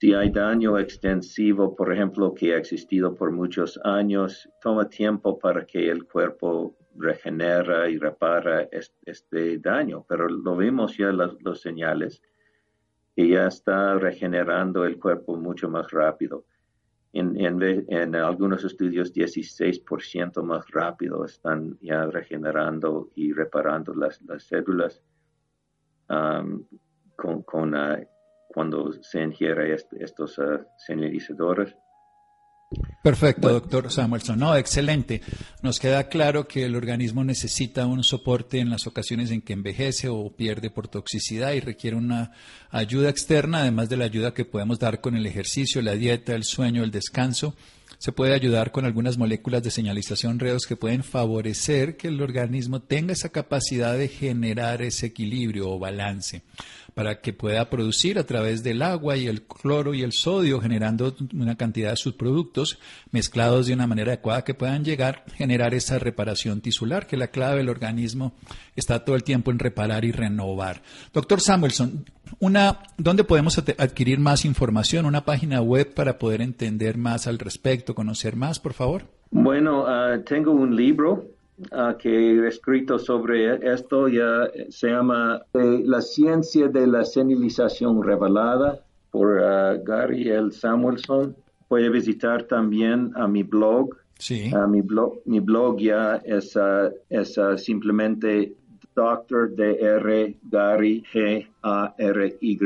Si 0.00 0.14
hay 0.14 0.30
daño 0.30 0.78
extensivo, 0.78 1.74
por 1.74 1.92
ejemplo, 1.92 2.34
que 2.34 2.54
ha 2.54 2.56
existido 2.56 3.14
por 3.14 3.32
muchos 3.32 3.80
años, 3.82 4.48
toma 4.60 4.88
tiempo 4.88 5.38
para 5.38 5.66
que 5.66 5.90
el 5.90 6.04
cuerpo 6.04 6.76
regenera 6.94 7.88
y 7.88 7.98
repara 7.98 8.68
este, 9.02 9.58
daño, 9.58 10.04
pero 10.08 10.28
lo 10.28 10.56
vimos 10.56 10.96
ya 10.96 11.10
los, 11.10 11.40
los 11.42 11.60
señales 11.60 12.22
que 13.16 13.28
ya 13.28 13.48
está 13.48 13.94
regenerando 13.98 14.84
el 14.84 14.98
cuerpo 14.98 15.36
mucho 15.36 15.68
más 15.68 15.90
rápido 15.90 16.44
en, 17.12 18.14
algunos 18.16 18.64
estudios 18.64 19.12
16% 19.12 20.42
más 20.42 20.70
rápido 20.70 21.24
están 21.24 21.78
ya 21.80 22.06
regenerando 22.06 23.10
y 23.14 23.32
reparando 23.32 23.94
las, 23.94 24.20
células 24.38 25.02
um, 26.08 26.64
con, 27.16 27.74
ah, 27.74 28.00
cuando 28.48 28.92
se 28.92 29.22
ingiere 29.22 29.74
estos 29.74 30.38
uh, 30.38 30.64
señalizadores. 30.78 31.76
Perfecto, 33.02 33.48
doctor 33.48 33.90
Samuelson. 33.90 34.38
No, 34.38 34.56
excelente. 34.56 35.22
Nos 35.60 35.80
queda 35.80 36.08
claro 36.08 36.46
que 36.46 36.64
el 36.64 36.76
organismo 36.76 37.24
necesita 37.24 37.86
un 37.86 38.04
soporte 38.04 38.60
en 38.60 38.70
las 38.70 38.86
ocasiones 38.86 39.30
en 39.30 39.42
que 39.42 39.52
envejece 39.52 40.08
o 40.08 40.30
pierde 40.30 40.70
por 40.70 40.88
toxicidad 40.88 41.52
y 41.52 41.60
requiere 41.60 41.96
una 41.96 42.32
ayuda 42.70 43.10
externa, 43.10 43.62
además 43.62 43.88
de 43.88 43.96
la 43.96 44.04
ayuda 44.04 44.34
que 44.34 44.44
podemos 44.44 44.78
dar 44.78 45.00
con 45.00 45.16
el 45.16 45.26
ejercicio, 45.26 45.82
la 45.82 45.94
dieta, 45.94 46.34
el 46.34 46.44
sueño, 46.44 46.84
el 46.84 46.90
descanso. 46.90 47.56
Se 48.02 48.10
puede 48.10 48.34
ayudar 48.34 48.72
con 48.72 48.84
algunas 48.84 49.16
moléculas 49.16 49.62
de 49.62 49.70
señalización 49.70 50.40
redos 50.40 50.66
que 50.66 50.74
pueden 50.74 51.04
favorecer 51.04 51.96
que 51.96 52.08
el 52.08 52.20
organismo 52.20 52.82
tenga 52.82 53.12
esa 53.12 53.28
capacidad 53.28 53.96
de 53.96 54.08
generar 54.08 54.82
ese 54.82 55.06
equilibrio 55.06 55.70
o 55.70 55.78
balance 55.78 56.42
para 56.94 57.20
que 57.20 57.32
pueda 57.32 57.70
producir 57.70 58.18
a 58.18 58.26
través 58.26 58.62
del 58.62 58.82
agua 58.82 59.16
y 59.16 59.26
el 59.26 59.42
cloro 59.42 59.94
y 59.94 60.02
el 60.02 60.12
sodio, 60.12 60.60
generando 60.60 61.14
una 61.32 61.56
cantidad 61.56 61.90
de 61.90 61.96
subproductos 61.96 62.78
mezclados 63.10 63.66
de 63.66 63.74
una 63.74 63.86
manera 63.86 64.12
adecuada 64.12 64.44
que 64.44 64.54
puedan 64.54 64.84
llegar 64.84 65.24
a 65.26 65.34
generar 65.34 65.72
esa 65.74 65.98
reparación 65.98 66.60
tisular, 66.60 67.06
que 67.06 67.16
la 67.16 67.28
clave 67.28 67.58
del 67.58 67.68
organismo 67.68 68.34
está 68.76 69.04
todo 69.04 69.16
el 69.16 69.24
tiempo 69.24 69.50
en 69.50 69.58
reparar 69.58 70.04
y 70.04 70.12
renovar. 70.12 70.82
Doctor 71.12 71.40
Samuelson, 71.40 72.04
¿dónde 72.98 73.24
podemos 73.24 73.58
adquirir 73.58 74.18
más 74.18 74.44
información? 74.44 75.06
¿Una 75.06 75.24
página 75.24 75.62
web 75.62 75.94
para 75.94 76.18
poder 76.18 76.42
entender 76.42 76.98
más 76.98 77.26
al 77.26 77.38
respecto, 77.38 77.91
conocer 77.94 78.36
más, 78.36 78.58
por 78.58 78.72
favor? 78.72 79.02
Bueno, 79.30 79.84
ah, 79.86 80.18
tengo 80.24 80.52
un 80.52 80.76
libro 80.76 81.32
Ah, 81.70 81.96
que 81.98 82.08
he 82.08 82.48
escrito 82.48 82.98
sobre 82.98 83.54
esto 83.72 84.08
ya 84.08 84.50
se 84.70 84.88
llama 84.88 85.42
eh, 85.52 85.82
La 85.84 86.00
ciencia 86.00 86.68
de 86.68 86.86
la 86.86 87.04
señalización 87.04 88.02
revelada 88.02 88.80
por 89.10 89.36
uh, 89.36 89.82
Gary 89.84 90.28
L. 90.28 90.50
Samuelson. 90.50 91.36
Puede 91.68 91.90
visitar 91.90 92.44
también 92.44 93.12
a 93.14 93.28
mi 93.28 93.42
blog. 93.42 93.96
Sí. 94.18 94.50
mi, 94.68 94.80
blog 94.80 95.20
mi 95.26 95.40
blog 95.40 95.78
ya 95.78 96.16
es, 96.24 96.56
es 97.10 97.40
simplemente 97.56 98.54
Dr. 98.94 99.54
Dr. 99.54 100.34
Gary 100.50 101.04
G. 101.12 101.46
A. 101.62 101.94
R. 101.98 102.36
Y. 102.40 102.58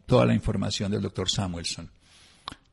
Toda 0.07 0.25
la 0.25 0.33
información 0.33 0.91
del 0.91 1.03
doctor 1.03 1.29
Samuelson. 1.29 1.91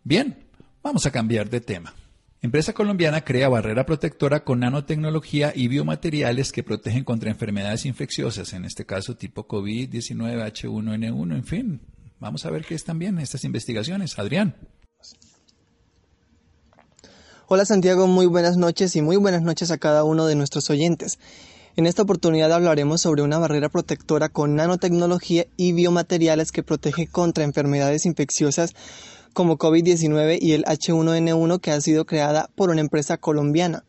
Bien, 0.01 0.47
vamos 0.81 1.05
a 1.05 1.11
cambiar 1.11 1.49
de 1.49 1.59
tema. 1.59 1.93
Empresa 2.41 2.71
colombiana 2.71 3.25
crea 3.25 3.49
barrera 3.49 3.85
protectora 3.85 4.45
con 4.45 4.61
nanotecnología 4.61 5.51
y 5.53 5.67
biomateriales 5.67 6.53
que 6.53 6.63
protegen 6.63 7.03
contra 7.03 7.29
enfermedades 7.29 7.85
infecciosas, 7.85 8.53
en 8.53 8.63
este 8.63 8.85
caso 8.85 9.17
tipo 9.17 9.45
COVID-19, 9.45 10.49
H1N1, 10.53 11.35
en 11.35 11.43
fin. 11.43 11.81
Vamos 12.17 12.45
a 12.45 12.49
ver 12.49 12.63
qué 12.63 12.75
están 12.75 12.97
bien 12.97 13.19
estas 13.19 13.43
investigaciones. 13.43 14.17
Adrián. 14.17 14.55
Hola 17.47 17.65
Santiago, 17.65 18.07
muy 18.07 18.25
buenas 18.25 18.55
noches 18.55 18.95
y 18.95 19.01
muy 19.01 19.17
buenas 19.17 19.41
noches 19.41 19.69
a 19.71 19.77
cada 19.77 20.05
uno 20.05 20.25
de 20.25 20.35
nuestros 20.35 20.69
oyentes. 20.69 21.19
En 21.75 21.87
esta 21.87 22.03
oportunidad 22.03 22.53
hablaremos 22.53 23.01
sobre 23.01 23.21
una 23.21 23.37
barrera 23.37 23.67
protectora 23.67 24.29
con 24.29 24.55
nanotecnología 24.55 25.45
y 25.57 25.73
biomateriales 25.73 26.53
que 26.53 26.63
protege 26.63 27.07
contra 27.07 27.43
enfermedades 27.43 28.05
infecciosas 28.05 28.75
como 29.33 29.57
COVID-19 29.57 30.39
y 30.41 30.53
el 30.53 30.63
H1N1 30.65 31.59
que 31.59 31.71
ha 31.71 31.81
sido 31.81 32.05
creada 32.05 32.49
por 32.55 32.69
una 32.69 32.81
empresa 32.81 33.17
colombiana. 33.17 33.83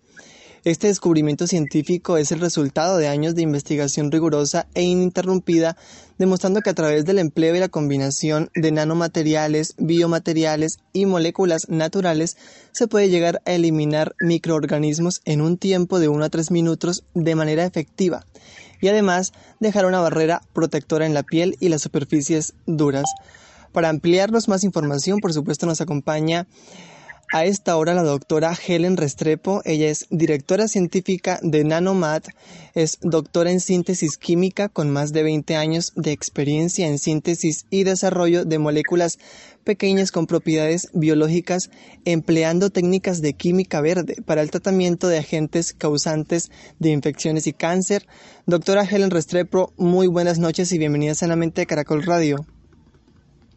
Este 0.63 0.89
descubrimiento 0.89 1.47
científico 1.47 2.19
es 2.19 2.33
el 2.33 2.41
resultado 2.41 2.99
de 2.99 3.09
años 3.09 3.35
de 3.35 3.41
investigación 3.41 4.13
rigurosa 4.13 4.67
e 4.75 4.83
ininterrumpida, 4.83 5.79
demostrando 6.19 6.61
que 6.61 6.69
a 6.69 6.75
través 6.75 7.07
del 7.07 7.19
empleo 7.19 7.57
y 7.57 7.61
la 7.61 7.71
combinación 7.71 8.51
de 8.55 8.71
nanomateriales, 8.71 9.75
biomateriales 9.79 10.77
y 10.93 11.07
moléculas 11.07 11.71
naturales 11.71 12.37
se 12.73 12.89
puede 12.89 13.09
llegar 13.09 13.41
a 13.47 13.53
eliminar 13.53 14.15
microorganismos 14.21 15.23
en 15.25 15.41
un 15.41 15.57
tiempo 15.57 15.99
de 15.99 16.09
1 16.09 16.27
a 16.27 16.29
3 16.29 16.51
minutos 16.51 17.05
de 17.15 17.35
manera 17.35 17.65
efectiva 17.65 18.27
y 18.83 18.89
además 18.89 19.33
dejar 19.61 19.87
una 19.87 20.01
barrera 20.01 20.43
protectora 20.53 21.07
en 21.07 21.15
la 21.15 21.23
piel 21.23 21.57
y 21.61 21.71
las 21.71 21.83
superficies 21.83 22.53
duras. 22.67 23.05
Para 23.73 23.89
ampliarnos 23.89 24.49
más 24.49 24.65
información, 24.65 25.19
por 25.21 25.33
supuesto, 25.33 25.67
nos 25.67 25.81
acompaña 25.81 26.47
A 27.33 27.45
esta 27.45 27.77
hora 27.77 27.95
la 27.95 28.03
doctora 28.03 28.59
Helen 28.67 28.97
Restrepo, 28.97 29.63
ella 29.65 29.89
es 29.89 30.09
directora 30.11 30.67
científica 30.67 31.39
de 31.45 31.63
Nanomat, 31.63 32.27
es 32.75 32.99
doctora 33.03 33.53
en 33.53 33.61
síntesis 33.61 34.17
química 34.17 34.69
con 34.69 34.91
más 34.91 35.13
de 35.13 35.23
20 35.23 35.55
años 35.55 35.93
de 35.95 36.11
experiencia 36.11 36.89
en 36.89 36.99
síntesis 36.99 37.67
y 37.71 37.85
desarrollo 37.85 38.45
de 38.45 38.59
moléculas 38.59 39.21
pequeñas 39.63 40.11
con 40.11 40.27
propiedades 40.27 40.89
biológicas 40.93 41.71
empleando 42.05 42.71
técnicas 42.71 43.23
de 43.23 43.35
química 43.35 43.81
verde 43.81 44.17
para 44.27 44.43
el 44.43 44.51
tratamiento 44.51 45.07
de 45.07 45.19
agentes 45.19 45.73
causantes 45.73 46.51
de 46.81 46.91
infecciones 46.91 47.47
y 47.47 47.53
cáncer. 47.53 48.09
Doctora 48.47 48.83
Helen 48.83 49.13
Restrepo, 49.13 49.73
muy 49.77 50.09
buenas 50.09 50.41
noches 50.41 50.73
y 50.73 50.79
bienvenida 50.79 51.15
sanamente 51.15 51.63
a 51.63 51.67
Caracol 51.67 52.03
Radio. 52.03 52.45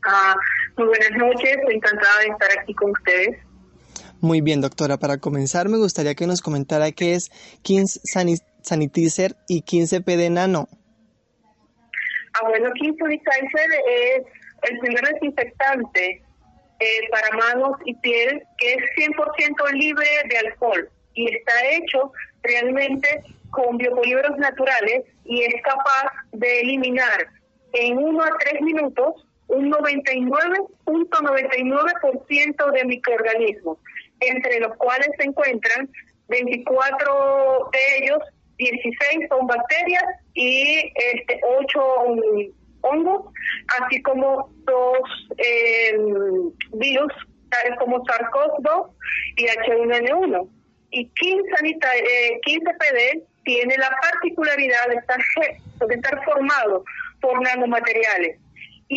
Ah, 0.05 0.35
muy 0.77 0.87
buenas 0.87 1.11
noches, 1.11 1.57
encantada 1.69 2.19
de 2.21 2.27
estar 2.27 2.49
aquí 2.59 2.73
con 2.73 2.91
ustedes. 2.91 3.37
Muy 4.19 4.41
bien, 4.41 4.61
doctora. 4.61 4.97
Para 4.97 5.17
comenzar, 5.17 5.69
me 5.69 5.77
gustaría 5.77 6.15
que 6.15 6.27
nos 6.27 6.41
comentara 6.41 6.91
qué 6.91 7.13
es 7.13 7.29
Kings 7.61 8.01
Sanitizer 8.61 9.35
y 9.47 9.63
15PD 9.63 10.31
Nano. 10.31 10.67
Ah, 12.33 12.47
bueno, 12.47 12.71
Kings 12.73 12.97
Sanitizer 12.97 13.69
es 13.87 14.23
el 14.69 14.79
primer 14.79 15.03
desinfectante 15.13 16.23
eh, 16.79 17.09
para 17.11 17.37
manos 17.37 17.77
y 17.85 17.95
piel 17.95 18.41
que 18.57 18.73
es 18.73 19.07
100% 19.07 19.71
libre 19.73 20.07
de 20.29 20.37
alcohol 20.37 20.89
y 21.13 21.33
está 21.33 21.53
hecho 21.71 22.11
realmente 22.41 23.23
con 23.51 23.77
biopolímeros 23.77 24.37
naturales 24.37 25.03
y 25.25 25.43
es 25.43 25.53
capaz 25.63 26.11
de 26.31 26.61
eliminar 26.61 27.27
en 27.73 27.97
1 27.97 28.23
a 28.23 28.29
3 28.39 28.61
minutos 28.61 29.25
un 29.47 29.71
99.99% 29.71 32.71
de 32.71 32.85
microorganismos 32.85 33.79
entre 34.19 34.59
los 34.59 34.75
cuales 34.77 35.09
se 35.17 35.23
encuentran 35.25 35.89
24 36.29 37.69
de 37.71 37.79
ellos, 37.99 38.19
16 38.57 39.27
son 39.29 39.45
bacterias 39.47 40.03
y 40.33 40.91
este 40.95 41.39
8 41.59 41.81
hongos, 42.81 43.33
así 43.81 44.01
como 44.01 44.49
dos 44.65 44.99
eh, 45.37 45.97
virus, 46.73 47.13
tales 47.49 47.77
como 47.79 48.03
SARS-CoV-2 48.03 48.91
y 49.37 49.45
H1N1. 49.45 50.49
Y 50.91 51.07
15, 51.07 51.49
eh, 51.65 52.39
15PD 52.45 53.23
tiene 53.43 53.77
la 53.77 53.89
particularidad 54.01 54.89
de 54.89 54.95
estar, 54.95 55.19
de 55.87 55.95
estar 55.95 56.23
formado 56.23 56.83
por 57.21 57.41
nanomateriales. 57.41 58.39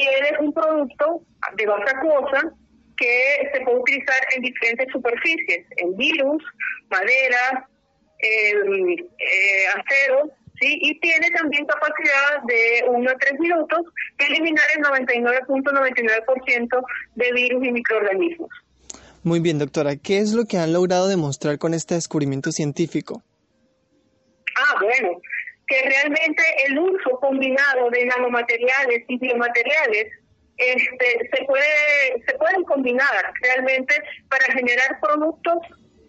Es 0.03 0.39
un 0.41 0.53
producto 0.53 1.23
de 1.57 1.67
baja 1.67 1.99
acuosa 1.99 2.53
que 2.97 3.51
se 3.53 3.61
puede 3.61 3.79
utilizar 3.79 4.21
en 4.35 4.43
diferentes 4.43 4.89
superficies, 4.91 5.65
en 5.77 5.97
virus, 5.97 6.43
madera, 6.91 7.69
eh, 8.19 8.55
acero, 9.69 10.33
¿sí? 10.61 10.79
y 10.81 10.99
tiene 11.01 11.31
también 11.31 11.67
capacidad 11.67 12.43
de 12.47 12.85
1 12.89 13.11
a 13.11 13.15
3 13.15 13.41
minutos 13.41 13.81
de 14.19 14.27
eliminar 14.27 14.65
el 14.77 14.85
99.99% 14.85 16.85
de 17.15 17.33
virus 17.33 17.65
y 17.65 17.73
microorganismos. 17.73 18.51
Muy 19.23 19.41
bien, 19.41 19.59
doctora. 19.59 19.97
¿Qué 19.97 20.19
es 20.19 20.33
lo 20.33 20.47
que 20.47 20.59
han 20.59 20.73
logrado 20.73 21.09
demostrar 21.09 21.59
con 21.59 21.75
este 21.75 21.95
descubrimiento 21.95 22.53
científico? 22.53 23.23
Ah, 24.57 24.77
bueno, 24.81 25.21
que 25.67 25.83
realmente 25.83 26.43
el 26.67 26.79
uso 26.79 27.19
combinado 27.21 27.91
de 27.91 28.07
nanomateriales 28.07 29.05
y 29.09 29.19
biomateriales 29.19 30.07
este, 30.57 31.31
se 31.37 31.45
puede 31.45 32.25
se 32.27 32.35
pueden 32.39 32.65
combinar 32.65 33.33
realmente 33.43 33.95
para 34.29 34.45
generar 34.55 34.99
productos 35.01 35.59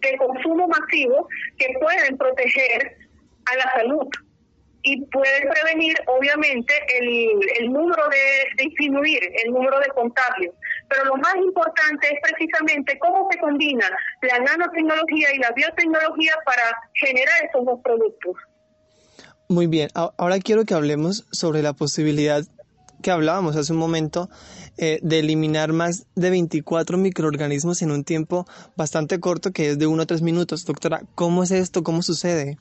de 0.00 0.16
consumo 0.16 0.68
masivo 0.68 1.28
que 1.58 1.74
pueden 1.80 2.16
proteger 2.16 2.96
a 3.46 3.56
la 3.56 3.72
salud. 3.74 4.06
Y 4.82 5.04
pueden 5.06 5.48
prevenir 5.50 5.96
obviamente 6.06 6.72
el, 6.98 7.40
el 7.58 7.72
número 7.72 8.08
de, 8.08 8.64
disminuir 8.64 9.20
el 9.44 9.52
número 9.52 9.80
de 9.80 9.88
contagios. 9.88 10.54
Pero 10.88 11.04
lo 11.04 11.16
más 11.16 11.34
importante 11.34 12.06
es 12.06 12.20
precisamente 12.22 12.96
cómo 13.00 13.28
se 13.30 13.38
combina 13.38 13.90
la 14.22 14.38
nanotecnología 14.38 15.34
y 15.34 15.38
la 15.38 15.50
biotecnología 15.50 16.32
para 16.46 16.62
generar 16.94 17.44
esos 17.44 17.66
dos 17.66 17.80
productos 17.82 18.36
muy 19.48 19.66
bien, 19.66 19.88
ahora 19.94 20.38
quiero 20.40 20.64
que 20.64 20.74
hablemos 20.74 21.26
sobre 21.32 21.62
la 21.62 21.72
posibilidad 21.72 22.42
que 23.02 23.10
hablábamos 23.10 23.56
hace 23.56 23.72
un 23.72 23.78
momento 23.78 24.28
eh, 24.76 24.98
de 25.02 25.20
eliminar 25.20 25.72
más 25.72 26.06
de 26.14 26.30
24 26.30 26.98
microorganismos 26.98 27.82
en 27.82 27.90
un 27.90 28.04
tiempo 28.04 28.46
bastante 28.76 29.20
corto 29.20 29.52
que 29.52 29.70
es 29.70 29.78
de 29.78 29.86
1 29.86 30.02
a 30.02 30.06
3 30.06 30.22
minutos. 30.22 30.64
Doctora, 30.64 31.00
¿cómo 31.14 31.42
es 31.42 31.50
esto? 31.50 31.82
¿Cómo 31.82 32.02
sucede? 32.02 32.58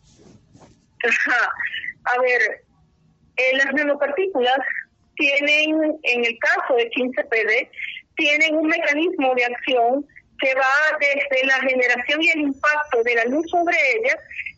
A 2.06 2.22
ver, 2.22 2.66
eh, 3.36 3.58
las 3.58 3.74
nanopartículas 3.74 4.60
tienen, 5.16 6.00
en 6.04 6.26
el 6.26 6.38
caso 6.40 6.76
de 6.76 6.90
15PD, 6.90 7.70
tienen 8.16 8.56
un 8.56 8.68
mecanismo 8.68 9.34
de 9.36 9.46
acción 9.46 10.08
que 10.40 10.54
va 10.54 10.98
desde 11.00 11.46
la 11.48 11.56
generación 11.56 12.22
y 12.22 12.30
el 12.30 12.42
impacto 12.42 13.04
de 13.04 13.16
la 13.16 13.26
luz 13.26 13.50
sobre 13.50 13.76
ellas 13.98 14.18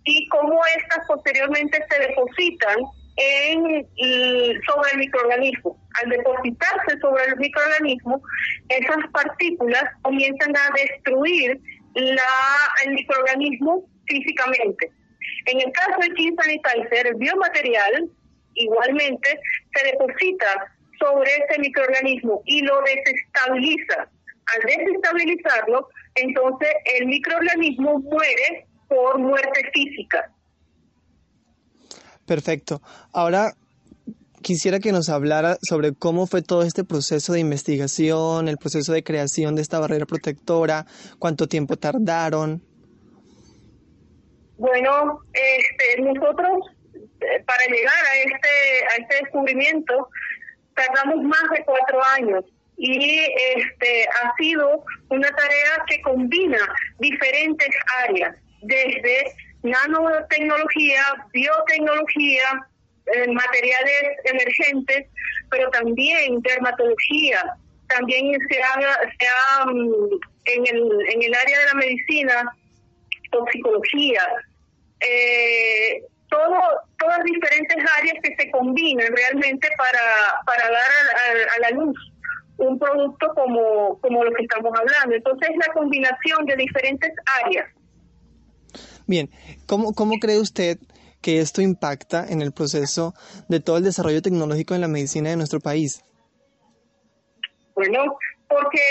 y 0.09 0.27
cómo 0.29 0.59
estas 0.77 1.05
posteriormente 1.07 1.77
se 1.89 2.07
depositan 2.07 2.77
en, 3.17 3.87
sobre 4.65 4.91
el 4.93 4.97
microorganismo. 4.97 5.77
Al 6.01 6.09
depositarse 6.09 6.99
sobre 6.99 7.25
el 7.25 7.37
microorganismo, 7.37 8.21
esas 8.69 8.97
partículas 9.11 9.83
comienzan 10.01 10.55
a 10.55 10.73
destruir 10.75 11.59
la, 11.93 12.33
el 12.85 12.93
microorganismo 12.93 13.85
físicamente. 14.07 14.91
En 15.45 15.61
el 15.61 15.71
caso 15.73 15.99
del 16.01 16.13
King 16.15 16.35
Sanitizer, 16.41 17.07
el 17.07 17.15
biomaterial 17.15 18.09
igualmente 18.55 19.39
se 19.73 19.85
deposita 19.91 20.73
sobre 20.99 21.29
ese 21.29 21.59
microorganismo 21.59 22.41
y 22.45 22.61
lo 22.61 22.81
desestabiliza. 22.81 24.09
Al 24.55 24.61
desestabilizarlo, 24.65 25.87
entonces 26.15 26.69
el 26.97 27.05
microorganismo 27.05 27.99
muere 27.99 28.65
por 28.89 29.19
muerte 29.19 29.61
física. 29.73 30.31
Perfecto. 32.25 32.81
Ahora 33.13 33.53
quisiera 34.41 34.79
que 34.79 34.91
nos 34.91 35.09
hablara 35.09 35.57
sobre 35.61 35.93
cómo 35.93 36.27
fue 36.27 36.41
todo 36.41 36.63
este 36.63 36.83
proceso 36.83 37.33
de 37.33 37.39
investigación, 37.39 38.47
el 38.47 38.57
proceso 38.57 38.93
de 38.93 39.03
creación 39.03 39.55
de 39.55 39.61
esta 39.61 39.79
barrera 39.79 40.05
protectora, 40.05 40.85
cuánto 41.17 41.47
tiempo 41.47 41.77
tardaron. 41.77 42.61
Bueno, 44.57 45.21
este, 45.33 46.01
nosotros 46.01 46.67
eh, 46.93 47.43
para 47.45 47.65
llegar 47.65 48.05
a 48.05 48.17
este 48.17 48.49
a 48.91 48.95
este 49.01 49.15
descubrimiento 49.23 50.09
tardamos 50.75 51.23
más 51.23 51.49
de 51.55 51.63
cuatro 51.65 51.99
años 52.17 52.45
y 52.77 53.19
este 53.55 54.07
ha 54.07 54.33
sido 54.37 54.83
una 55.09 55.29
tarea 55.29 55.83
que 55.87 56.01
combina 56.01 56.59
diferentes 56.99 57.69
áreas 58.05 58.35
desde 58.61 59.33
nanotecnología, 59.63 61.01
biotecnología, 61.33 62.67
eh, 63.13 63.27
materiales 63.31 64.03
emergentes, 64.25 65.07
pero 65.49 65.69
también 65.71 66.41
dermatología, 66.41 67.43
también 67.87 68.37
se 68.49 68.61
ha, 68.61 68.73
se 69.19 69.71
mm, 69.71 70.19
en, 70.45 70.67
el, 70.67 71.09
en 71.09 71.23
el 71.23 71.33
área 71.33 71.59
de 71.59 71.65
la 71.65 71.73
medicina, 71.73 72.55
toxicología, 73.31 74.21
eh, 74.99 76.03
todo, 76.29 76.61
todas 76.99 77.23
diferentes 77.23 77.77
áreas 77.97 78.15
que 78.21 78.35
se 78.37 78.51
combinan 78.51 79.07
realmente 79.15 79.67
para, 79.77 80.41
para 80.45 80.69
dar 80.69 80.91
a, 80.91 81.55
a, 81.55 81.59
la 81.61 81.69
luz 81.71 81.97
un 82.57 82.77
producto 82.77 83.33
como, 83.35 83.99
como 84.01 84.23
lo 84.23 84.31
que 84.33 84.43
estamos 84.43 84.71
hablando. 84.77 85.15
Entonces, 85.15 85.49
la 85.55 85.73
combinación 85.73 86.45
de 86.45 86.57
diferentes 86.57 87.11
áreas 87.43 87.69
Bien, 89.09 89.27
¿cómo, 89.65 89.95
¿cómo 89.95 90.19
cree 90.19 90.37
usted 90.37 90.77
que 91.19 91.39
esto 91.39 91.63
impacta 91.63 92.27
en 92.29 92.43
el 92.43 92.51
proceso 92.51 93.15
de 93.47 93.59
todo 93.59 93.77
el 93.77 93.83
desarrollo 93.83 94.21
tecnológico 94.21 94.75
en 94.75 94.81
la 94.81 94.87
medicina 94.87 95.31
de 95.31 95.35
nuestro 95.35 95.59
país? 95.59 96.03
Bueno, 97.73 98.19
porque 98.47 98.83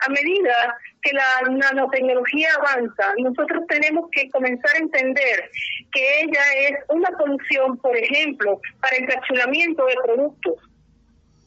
a 0.00 0.10
medida 0.10 0.76
que 1.00 1.10
la 1.14 1.48
nanotecnología 1.48 2.50
avanza, 2.58 3.14
nosotros 3.16 3.64
tenemos 3.66 4.10
que 4.12 4.28
comenzar 4.28 4.76
a 4.76 4.80
entender 4.80 5.50
que 5.90 6.20
ella 6.20 6.42
es 6.68 6.76
una 6.90 7.08
solución, 7.16 7.78
por 7.78 7.96
ejemplo, 7.96 8.60
para 8.82 8.98
encapsulamiento 8.98 9.86
de 9.86 9.94
productos 10.04 10.54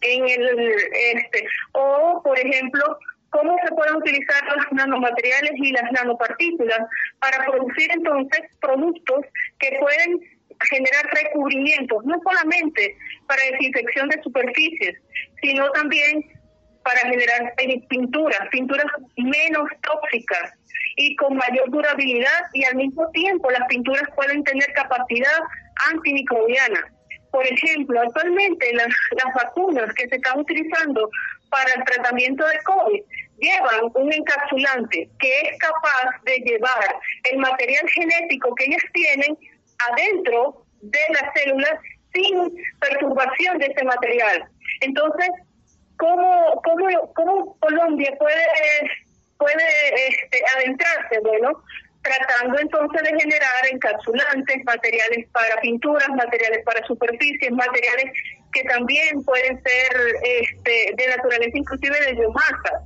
en 0.01 0.27
el 0.27 0.59
este 1.13 1.45
o 1.73 2.21
por 2.23 2.39
ejemplo 2.39 2.97
cómo 3.29 3.55
se 3.63 3.73
pueden 3.73 3.95
utilizar 3.95 4.43
los 4.55 4.65
nanomateriales 4.71 5.51
y 5.55 5.71
las 5.71 5.91
nanopartículas 5.91 6.79
para 7.19 7.45
producir 7.45 7.91
entonces 7.91 8.41
productos 8.59 9.25
que 9.59 9.77
pueden 9.79 10.19
generar 10.69 11.05
recubrimientos, 11.13 12.03
no 12.05 12.19
solamente 12.23 12.97
para 13.27 13.41
desinfección 13.51 14.09
de 14.09 14.21
superficies, 14.21 14.97
sino 15.41 15.69
también 15.71 16.25
para 16.83 16.99
generar 17.01 17.53
pinturas, 17.89 18.39
pinturas 18.51 18.85
menos 19.17 19.69
tóxicas 19.83 20.53
y 20.95 21.15
con 21.15 21.37
mayor 21.37 21.69
durabilidad 21.69 22.41
y 22.53 22.63
al 22.65 22.75
mismo 22.75 23.09
tiempo 23.11 23.49
las 23.51 23.67
pinturas 23.67 24.03
pueden 24.15 24.43
tener 24.43 24.71
capacidad 24.73 25.39
antimicrobiana. 25.91 26.91
Por 27.31 27.45
ejemplo, 27.45 28.01
actualmente 28.01 28.73
las, 28.73 28.87
las 29.23 29.33
vacunas 29.35 29.93
que 29.93 30.09
se 30.09 30.15
están 30.15 30.39
utilizando 30.39 31.09
para 31.49 31.73
el 31.73 31.83
tratamiento 31.83 32.45
de 32.45 32.59
COVID 32.63 33.01
llevan 33.39 33.91
un 33.93 34.13
encapsulante 34.13 35.09
que 35.19 35.41
es 35.41 35.59
capaz 35.59 36.21
de 36.23 36.37
llevar 36.39 36.95
el 37.31 37.37
material 37.37 37.87
genético 37.89 38.53
que 38.55 38.65
ellas 38.65 38.83
tienen 38.93 39.37
adentro 39.91 40.65
de 40.81 40.99
las 41.09 41.33
células 41.33 41.73
sin 42.13 42.53
perturbación 42.79 43.57
de 43.59 43.67
ese 43.67 43.83
material. 43.85 44.49
Entonces, 44.81 45.29
¿cómo, 45.97 46.61
cómo, 46.63 47.13
cómo 47.13 47.57
Colombia 47.59 48.15
puede, 48.17 48.45
puede 49.37 50.07
este, 50.07 50.41
adentrarse? 50.57 51.19
Bueno, 51.21 51.63
tratando 52.01 52.59
entonces 52.59 53.01
de 53.03 53.19
generar 53.19 53.67
encapsulantes, 53.71 54.63
materiales 54.65 55.27
para 55.31 55.59
pinturas, 55.61 56.07
materiales 56.09 56.63
para 56.65 56.85
superficies, 56.87 57.51
materiales 57.51 58.11
que 58.51 58.63
también 58.63 59.23
pueden 59.23 59.61
ser 59.61 60.15
este, 60.23 60.93
de 60.97 61.07
naturaleza 61.07 61.57
inclusive 61.57 61.99
de 62.05 62.13
biomasa. 62.13 62.83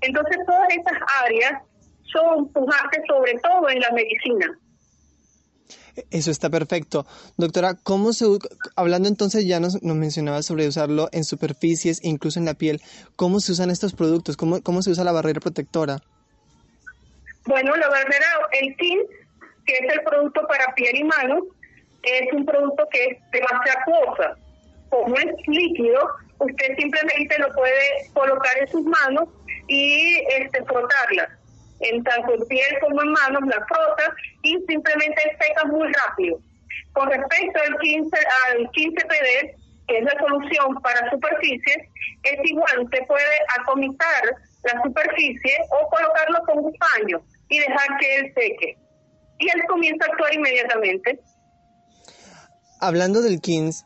Entonces 0.00 0.38
todas 0.46 0.68
estas 0.70 0.98
áreas 1.22 1.62
son 2.04 2.48
pujantes 2.52 3.02
sobre 3.08 3.34
todo 3.40 3.68
en 3.68 3.80
la 3.80 3.90
medicina. 3.92 4.58
Eso 6.10 6.30
está 6.30 6.50
perfecto. 6.50 7.06
Doctora, 7.36 7.74
¿cómo 7.82 8.12
se, 8.12 8.26
hablando 8.74 9.08
entonces 9.08 9.46
ya 9.46 9.60
nos, 9.60 9.80
nos 9.82 9.96
mencionaba 9.96 10.42
sobre 10.42 10.66
usarlo 10.66 11.08
en 11.12 11.24
superficies, 11.24 12.00
incluso 12.02 12.40
en 12.40 12.46
la 12.46 12.54
piel, 12.54 12.80
¿cómo 13.14 13.38
se 13.38 13.52
usan 13.52 13.70
estos 13.70 13.94
productos? 13.94 14.36
¿Cómo, 14.36 14.60
cómo 14.62 14.82
se 14.82 14.90
usa 14.90 15.04
la 15.04 15.12
barrera 15.12 15.40
protectora? 15.40 15.98
Bueno, 17.46 17.76
la 17.76 17.88
barrera, 17.88 18.26
el 18.60 18.76
TIN, 18.76 18.98
que 19.66 19.74
es 19.74 19.92
el 19.92 20.00
producto 20.02 20.46
para 20.48 20.74
piel 20.74 20.96
y 20.96 21.04
manos, 21.04 21.44
es 22.02 22.32
un 22.32 22.44
producto 22.44 22.88
que 22.90 23.04
es 23.04 23.30
de 23.30 23.40
base 23.40 23.70
acuosa. 23.70 24.36
Como 24.90 25.16
es 25.16 25.26
líquido, 25.46 26.00
usted 26.38 26.76
simplemente 26.76 27.38
lo 27.38 27.52
puede 27.54 28.10
colocar 28.12 28.58
en 28.58 28.68
sus 28.68 28.84
manos 28.84 29.28
y 29.68 30.16
este, 30.38 30.62
frotarla. 30.64 31.28
En 31.80 32.02
tanto 32.04 32.34
en 32.34 32.46
piel 32.46 32.78
como 32.80 33.02
en 33.02 33.12
manos 33.12 33.42
la 33.46 33.64
frota 33.66 34.14
y 34.42 34.56
simplemente 34.66 35.20
seca 35.40 35.64
muy 35.66 35.92
rápido. 35.92 36.38
Con 36.92 37.10
respecto 37.10 37.60
al 37.60 37.78
15, 37.78 38.16
al 38.48 38.58
15PD, 38.70 39.54
que 39.88 39.98
es 39.98 40.04
la 40.04 40.18
solución 40.18 40.74
para 40.82 41.10
superficies, 41.10 41.88
es 42.22 42.38
igual, 42.44 42.84
usted 42.84 43.00
puede 43.06 43.36
atomizar 43.60 44.22
la 44.62 44.82
superficie 44.82 45.56
o 45.70 45.88
colocarlo 45.90 46.38
con 46.46 46.58
un 46.64 46.72
paño 46.74 47.20
y 47.48 47.58
dejar 47.58 47.98
que 48.00 48.16
él 48.16 48.32
seque. 48.34 48.78
Y 49.38 49.48
él 49.48 49.62
comienza 49.68 50.06
a 50.06 50.12
actuar 50.12 50.32
inmediatamente. 50.34 51.20
Hablando 52.80 53.20
del 53.20 53.40
KINS, 53.40 53.84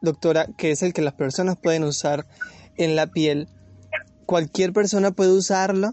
doctora, 0.00 0.46
que 0.56 0.70
es 0.70 0.82
el 0.82 0.92
que 0.92 1.02
las 1.02 1.14
personas 1.14 1.56
pueden 1.56 1.84
usar 1.84 2.26
en 2.76 2.96
la 2.96 3.06
piel, 3.06 3.48
¿cualquier 4.26 4.72
persona 4.72 5.10
puede 5.10 5.32
usarlo? 5.32 5.88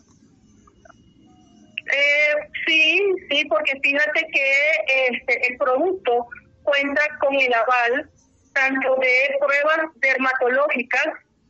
Eh, 1.92 2.50
sí, 2.68 3.02
sí, 3.30 3.46
porque 3.46 3.80
fíjate 3.82 4.28
que 4.32 5.12
este, 5.12 5.52
el 5.52 5.58
producto 5.58 6.28
cuenta 6.64 7.02
con 7.20 7.36
el 7.36 7.54
aval 7.54 8.10
tanto 8.54 8.96
de 8.96 9.38
pruebas 9.40 9.92
dermatológicas 9.96 11.08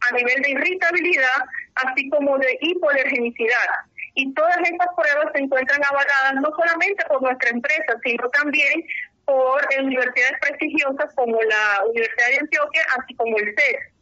a 0.09 0.13
nivel 0.15 0.41
de 0.41 0.51
irritabilidad, 0.51 1.39
así 1.75 2.09
como 2.09 2.37
de 2.37 2.57
hipoalergenicidad. 2.61 3.69
Y 4.15 4.33
todas 4.33 4.57
estas 4.63 4.87
pruebas 4.95 5.27
se 5.33 5.41
encuentran 5.41 5.81
avaladas 5.83 6.35
no 6.35 6.49
solamente 6.55 7.03
por 7.07 7.21
nuestra 7.21 7.49
empresa, 7.49 7.99
sino 8.03 8.29
también 8.29 8.83
por 9.25 9.61
universidades 9.79 10.39
prestigiosas 10.41 11.13
como 11.15 11.41
la 11.41 11.83
Universidad 11.89 12.27
de 12.29 12.37
Antioquia, 12.39 12.81
así 12.97 13.13
como 13.15 13.37
el 13.37 13.55
CES. 13.55 13.95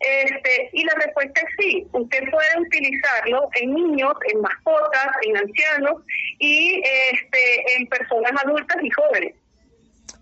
Este, 0.00 0.70
y 0.72 0.84
la 0.84 0.94
respuesta 0.94 1.40
es 1.40 1.46
sí, 1.58 1.86
usted 1.92 2.20
puede 2.30 2.60
utilizarlo 2.60 3.48
en 3.60 3.74
niños, 3.74 4.12
en 4.32 4.40
mascotas, 4.40 5.06
en 5.22 5.36
ancianos 5.36 6.02
y 6.38 6.82
este, 7.12 7.76
en 7.76 7.86
personas 7.86 8.32
adultas 8.44 8.76
y 8.82 8.90
jóvenes. 8.90 9.34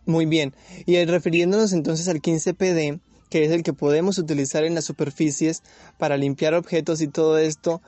Muy 0.04 0.26
bien, 0.26 0.52
y 0.86 1.04
refiriéndonos 1.04 1.72
entonces 1.72 2.08
al 2.08 2.20
15PD, 2.20 3.00
que 3.30 3.44
es 3.44 3.50
el 3.50 3.62
que 3.62 3.72
podemos 3.72 4.18
utilizar 4.18 4.64
en 4.64 4.74
las 4.74 4.84
superficies 4.84 5.62
para 5.98 6.16
limpiar 6.16 6.54
objetos 6.54 7.00
y 7.00 7.08
todo 7.08 7.38
esto, 7.38 7.80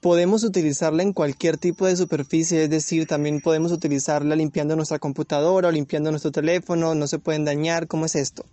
podemos 0.00 0.44
utilizarla 0.44 1.02
en 1.02 1.12
cualquier 1.12 1.56
tipo 1.56 1.86
de 1.86 1.96
superficie, 1.96 2.64
es 2.64 2.70
decir, 2.70 3.06
también 3.06 3.40
podemos 3.40 3.72
utilizarla 3.72 4.36
limpiando 4.36 4.76
nuestra 4.76 4.98
computadora 4.98 5.68
o 5.68 5.72
limpiando 5.72 6.10
nuestro 6.10 6.30
teléfono, 6.30 6.94
no 6.94 7.06
se 7.06 7.18
pueden 7.18 7.44
dañar, 7.44 7.86
¿cómo 7.88 8.06
es 8.06 8.14
esto? 8.14 8.44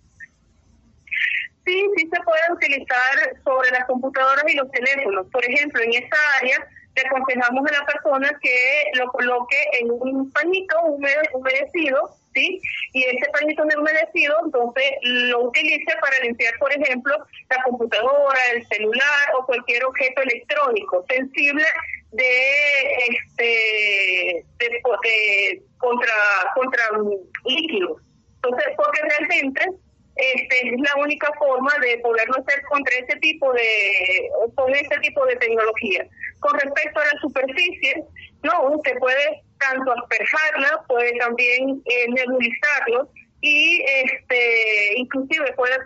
Sí, 1.64 1.84
sí 1.96 2.08
se 2.12 2.22
puede 2.22 2.52
utilizar 2.52 3.40
sobre 3.44 3.70
las 3.70 3.86
computadoras 3.86 4.44
y 4.48 4.54
los 4.54 4.70
teléfonos. 4.70 5.26
Por 5.32 5.44
ejemplo, 5.44 5.82
en 5.82 5.94
esta 5.94 6.16
área 6.40 6.58
le 6.94 7.02
aconsejamos 7.02 7.68
a 7.68 7.80
la 7.80 7.86
persona 7.86 8.38
que 8.40 8.84
lo 8.94 9.10
coloque 9.10 9.56
en 9.80 9.90
un 9.90 10.30
pañito 10.30 10.76
humedecido 11.34 12.16
y 12.36 13.04
ese 13.04 13.30
pañito 13.32 13.62
humedecido, 13.62 14.36
entonces 14.44 14.90
lo 15.02 15.44
utilice 15.44 15.92
para 16.00 16.18
limpiar, 16.20 16.54
por 16.58 16.72
ejemplo, 16.72 17.16
la 17.50 17.62
computadora, 17.64 18.38
el 18.54 18.66
celular 18.66 19.34
o 19.38 19.46
cualquier 19.46 19.84
objeto 19.84 20.22
electrónico 20.22 21.04
sensible 21.08 21.64
de 22.12 22.94
este 23.08 24.44
de, 24.58 25.62
contra 25.78 26.14
contra 26.54 26.82
líquidos. 27.44 28.00
Entonces, 28.42 28.74
porque 28.76 29.00
realmente 29.02 29.62
este, 30.16 30.68
es 30.68 30.80
la 30.80 31.02
única 31.02 31.30
forma 31.38 31.72
de 31.82 31.98
poderlo 31.98 32.36
hacer 32.38 32.62
contra 32.70 32.96
ese 32.96 33.18
tipo 33.18 33.52
de 33.52 34.30
con 34.54 34.74
este 34.74 34.98
tipo 35.00 35.26
de 35.26 35.36
tecnología. 35.36 36.06
Con 36.40 36.58
respecto 36.58 37.00
a 37.00 37.04
la 37.04 37.20
superficie, 37.20 38.04
no, 38.42 38.70
usted 38.76 38.98
puede 38.98 39.42
tanto 39.58 39.92
asperjarla, 39.92 40.84
puede 40.88 41.12
también 41.18 41.82
eh, 41.84 42.06
nebulizarlo 42.08 43.10
y 43.40 43.82
este 44.04 44.98
inclusive 44.98 45.52
puede 45.54 45.76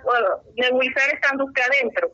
nebulizar 0.56 1.12
estando 1.12 1.44
usted 1.44 1.62
adentro. 1.62 2.10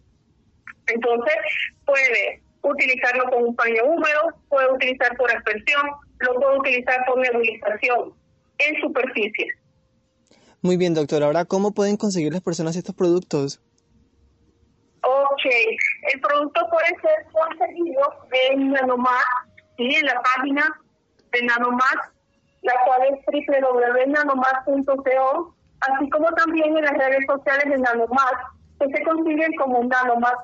Entonces 0.86 1.36
puede 1.84 2.42
utilizarlo 2.62 3.24
con 3.30 3.44
un 3.44 3.56
paño 3.56 3.84
húmedo, 3.84 4.34
puede 4.48 4.72
utilizar 4.72 5.16
por 5.16 5.30
aspersión, 5.30 5.82
lo 6.20 6.34
puede 6.34 6.58
utilizar 6.58 7.04
por 7.06 7.18
nebulización 7.18 8.14
en 8.58 8.80
superficie. 8.80 9.46
Muy 10.62 10.76
bien, 10.76 10.94
doctor. 10.94 11.22
Ahora, 11.22 11.44
¿cómo 11.44 11.72
pueden 11.72 11.96
conseguir 11.96 12.32
las 12.32 12.42
personas 12.42 12.76
estos 12.76 12.94
productos? 12.94 13.60
Ok, 15.02 15.44
el 16.12 16.20
producto 16.20 16.68
puede 16.70 16.88
ser 17.00 17.26
conseguido 17.30 18.02
en 18.32 18.72
Nanomar, 18.72 19.22
¿sí? 19.76 19.94
en 19.94 20.06
la 20.06 20.20
página 20.20 20.66
de 21.38 21.46
Nanomás, 21.46 21.96
la 22.62 22.74
cual 22.84 23.02
es 23.10 23.18
www.nanomás.co, 23.26 25.54
así 25.80 26.10
como 26.10 26.30
también 26.32 26.76
en 26.76 26.84
las 26.84 26.98
redes 26.98 27.24
sociales 27.26 27.70
de 27.70 27.78
Nanomás, 27.78 28.34
que 28.80 28.88
se 28.88 29.02
consiguen 29.04 29.54
como 29.56 29.84
Nanomás 29.84 30.34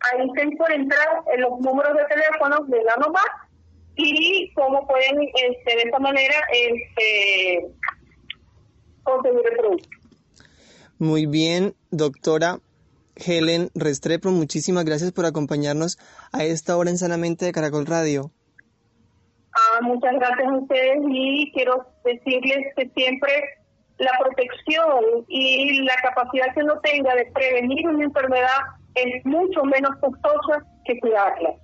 Ahí 0.00 0.28
se 0.36 0.42
encuentran 0.42 1.08
los 1.38 1.60
números 1.60 1.96
de 1.96 2.04
teléfono 2.04 2.64
de 2.66 2.84
Nanomás 2.84 3.24
y 3.96 4.52
cómo 4.54 4.86
pueden 4.86 5.22
este, 5.22 5.76
de 5.76 5.82
esta 5.82 5.98
manera 5.98 6.34
este, 6.52 7.66
conseguir 9.02 9.42
el 9.50 9.56
producto. 9.56 9.88
Muy 10.98 11.26
bien, 11.26 11.74
doctora. 11.90 12.60
Helen 13.16 13.70
Restrepo, 13.74 14.30
muchísimas 14.30 14.84
gracias 14.84 15.10
por 15.10 15.26
acompañarnos 15.26 15.98
a 16.30 16.44
esta 16.44 16.76
hora 16.76 16.90
en 16.90 16.98
Sanamente 16.98 17.44
de 17.44 17.52
Caracol 17.52 17.86
Radio. 17.86 18.30
Ah, 19.58 19.80
muchas 19.82 20.14
gracias 20.14 20.48
a 20.48 20.56
ustedes 20.56 20.98
y 21.08 21.50
quiero 21.52 21.86
decirles 22.04 22.66
que 22.76 22.88
siempre 22.94 23.32
la 23.98 24.12
protección 24.20 25.24
y 25.28 25.82
la 25.82 25.96
capacidad 26.02 26.54
que 26.54 26.62
uno 26.62 26.78
tenga 26.80 27.14
de 27.14 27.26
prevenir 27.32 27.88
una 27.88 28.04
enfermedad 28.04 28.58
es 28.94 29.24
mucho 29.24 29.64
menos 29.64 29.90
costosa 30.00 30.64
que 30.84 30.98
cuidarla. 31.00 31.54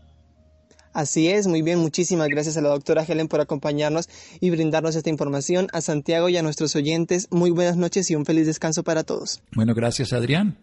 Así 0.93 1.29
es, 1.29 1.49
muy 1.49 1.63
bien, 1.63 1.81
muchísimas 1.81 2.29
gracias 2.29 2.57
a 2.57 2.61
la 2.61 2.69
doctora 2.69 3.05
Helen 3.07 3.27
por 3.27 3.41
acompañarnos 3.41 4.09
y 4.41 4.51
brindarnos 4.51 4.95
esta 4.95 5.11
información. 5.11 5.67
A 5.73 5.81
Santiago 5.81 6.29
y 6.29 6.37
a 6.37 6.43
nuestros 6.43 6.77
oyentes, 6.77 7.27
muy 7.33 7.51
buenas 7.51 7.77
noches 7.77 8.11
y 8.11 8.17
un 8.17 8.25
feliz 8.25 8.47
descanso 8.47 8.85
para 8.85 9.03
todos. 9.03 9.43
Bueno, 9.55 9.75
gracias 9.75 10.13
Adrián. 10.13 10.57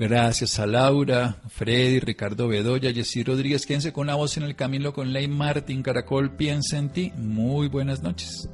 Gracias 0.00 0.58
a 0.58 0.66
Laura, 0.66 1.36
Freddy, 1.50 2.00
Ricardo 2.00 2.48
Bedoya, 2.48 2.90
Jessy 2.90 3.22
Rodríguez. 3.22 3.66
Quédense 3.66 3.92
con 3.92 4.06
la 4.06 4.14
voz 4.14 4.38
en 4.38 4.44
el 4.44 4.56
camino 4.56 4.94
con 4.94 5.12
Ley 5.12 5.28
Martín 5.28 5.82
Caracol. 5.82 6.36
Piensa 6.36 6.78
en 6.78 6.88
ti. 6.88 7.12
Muy 7.18 7.68
buenas 7.68 8.02
noches. 8.02 8.48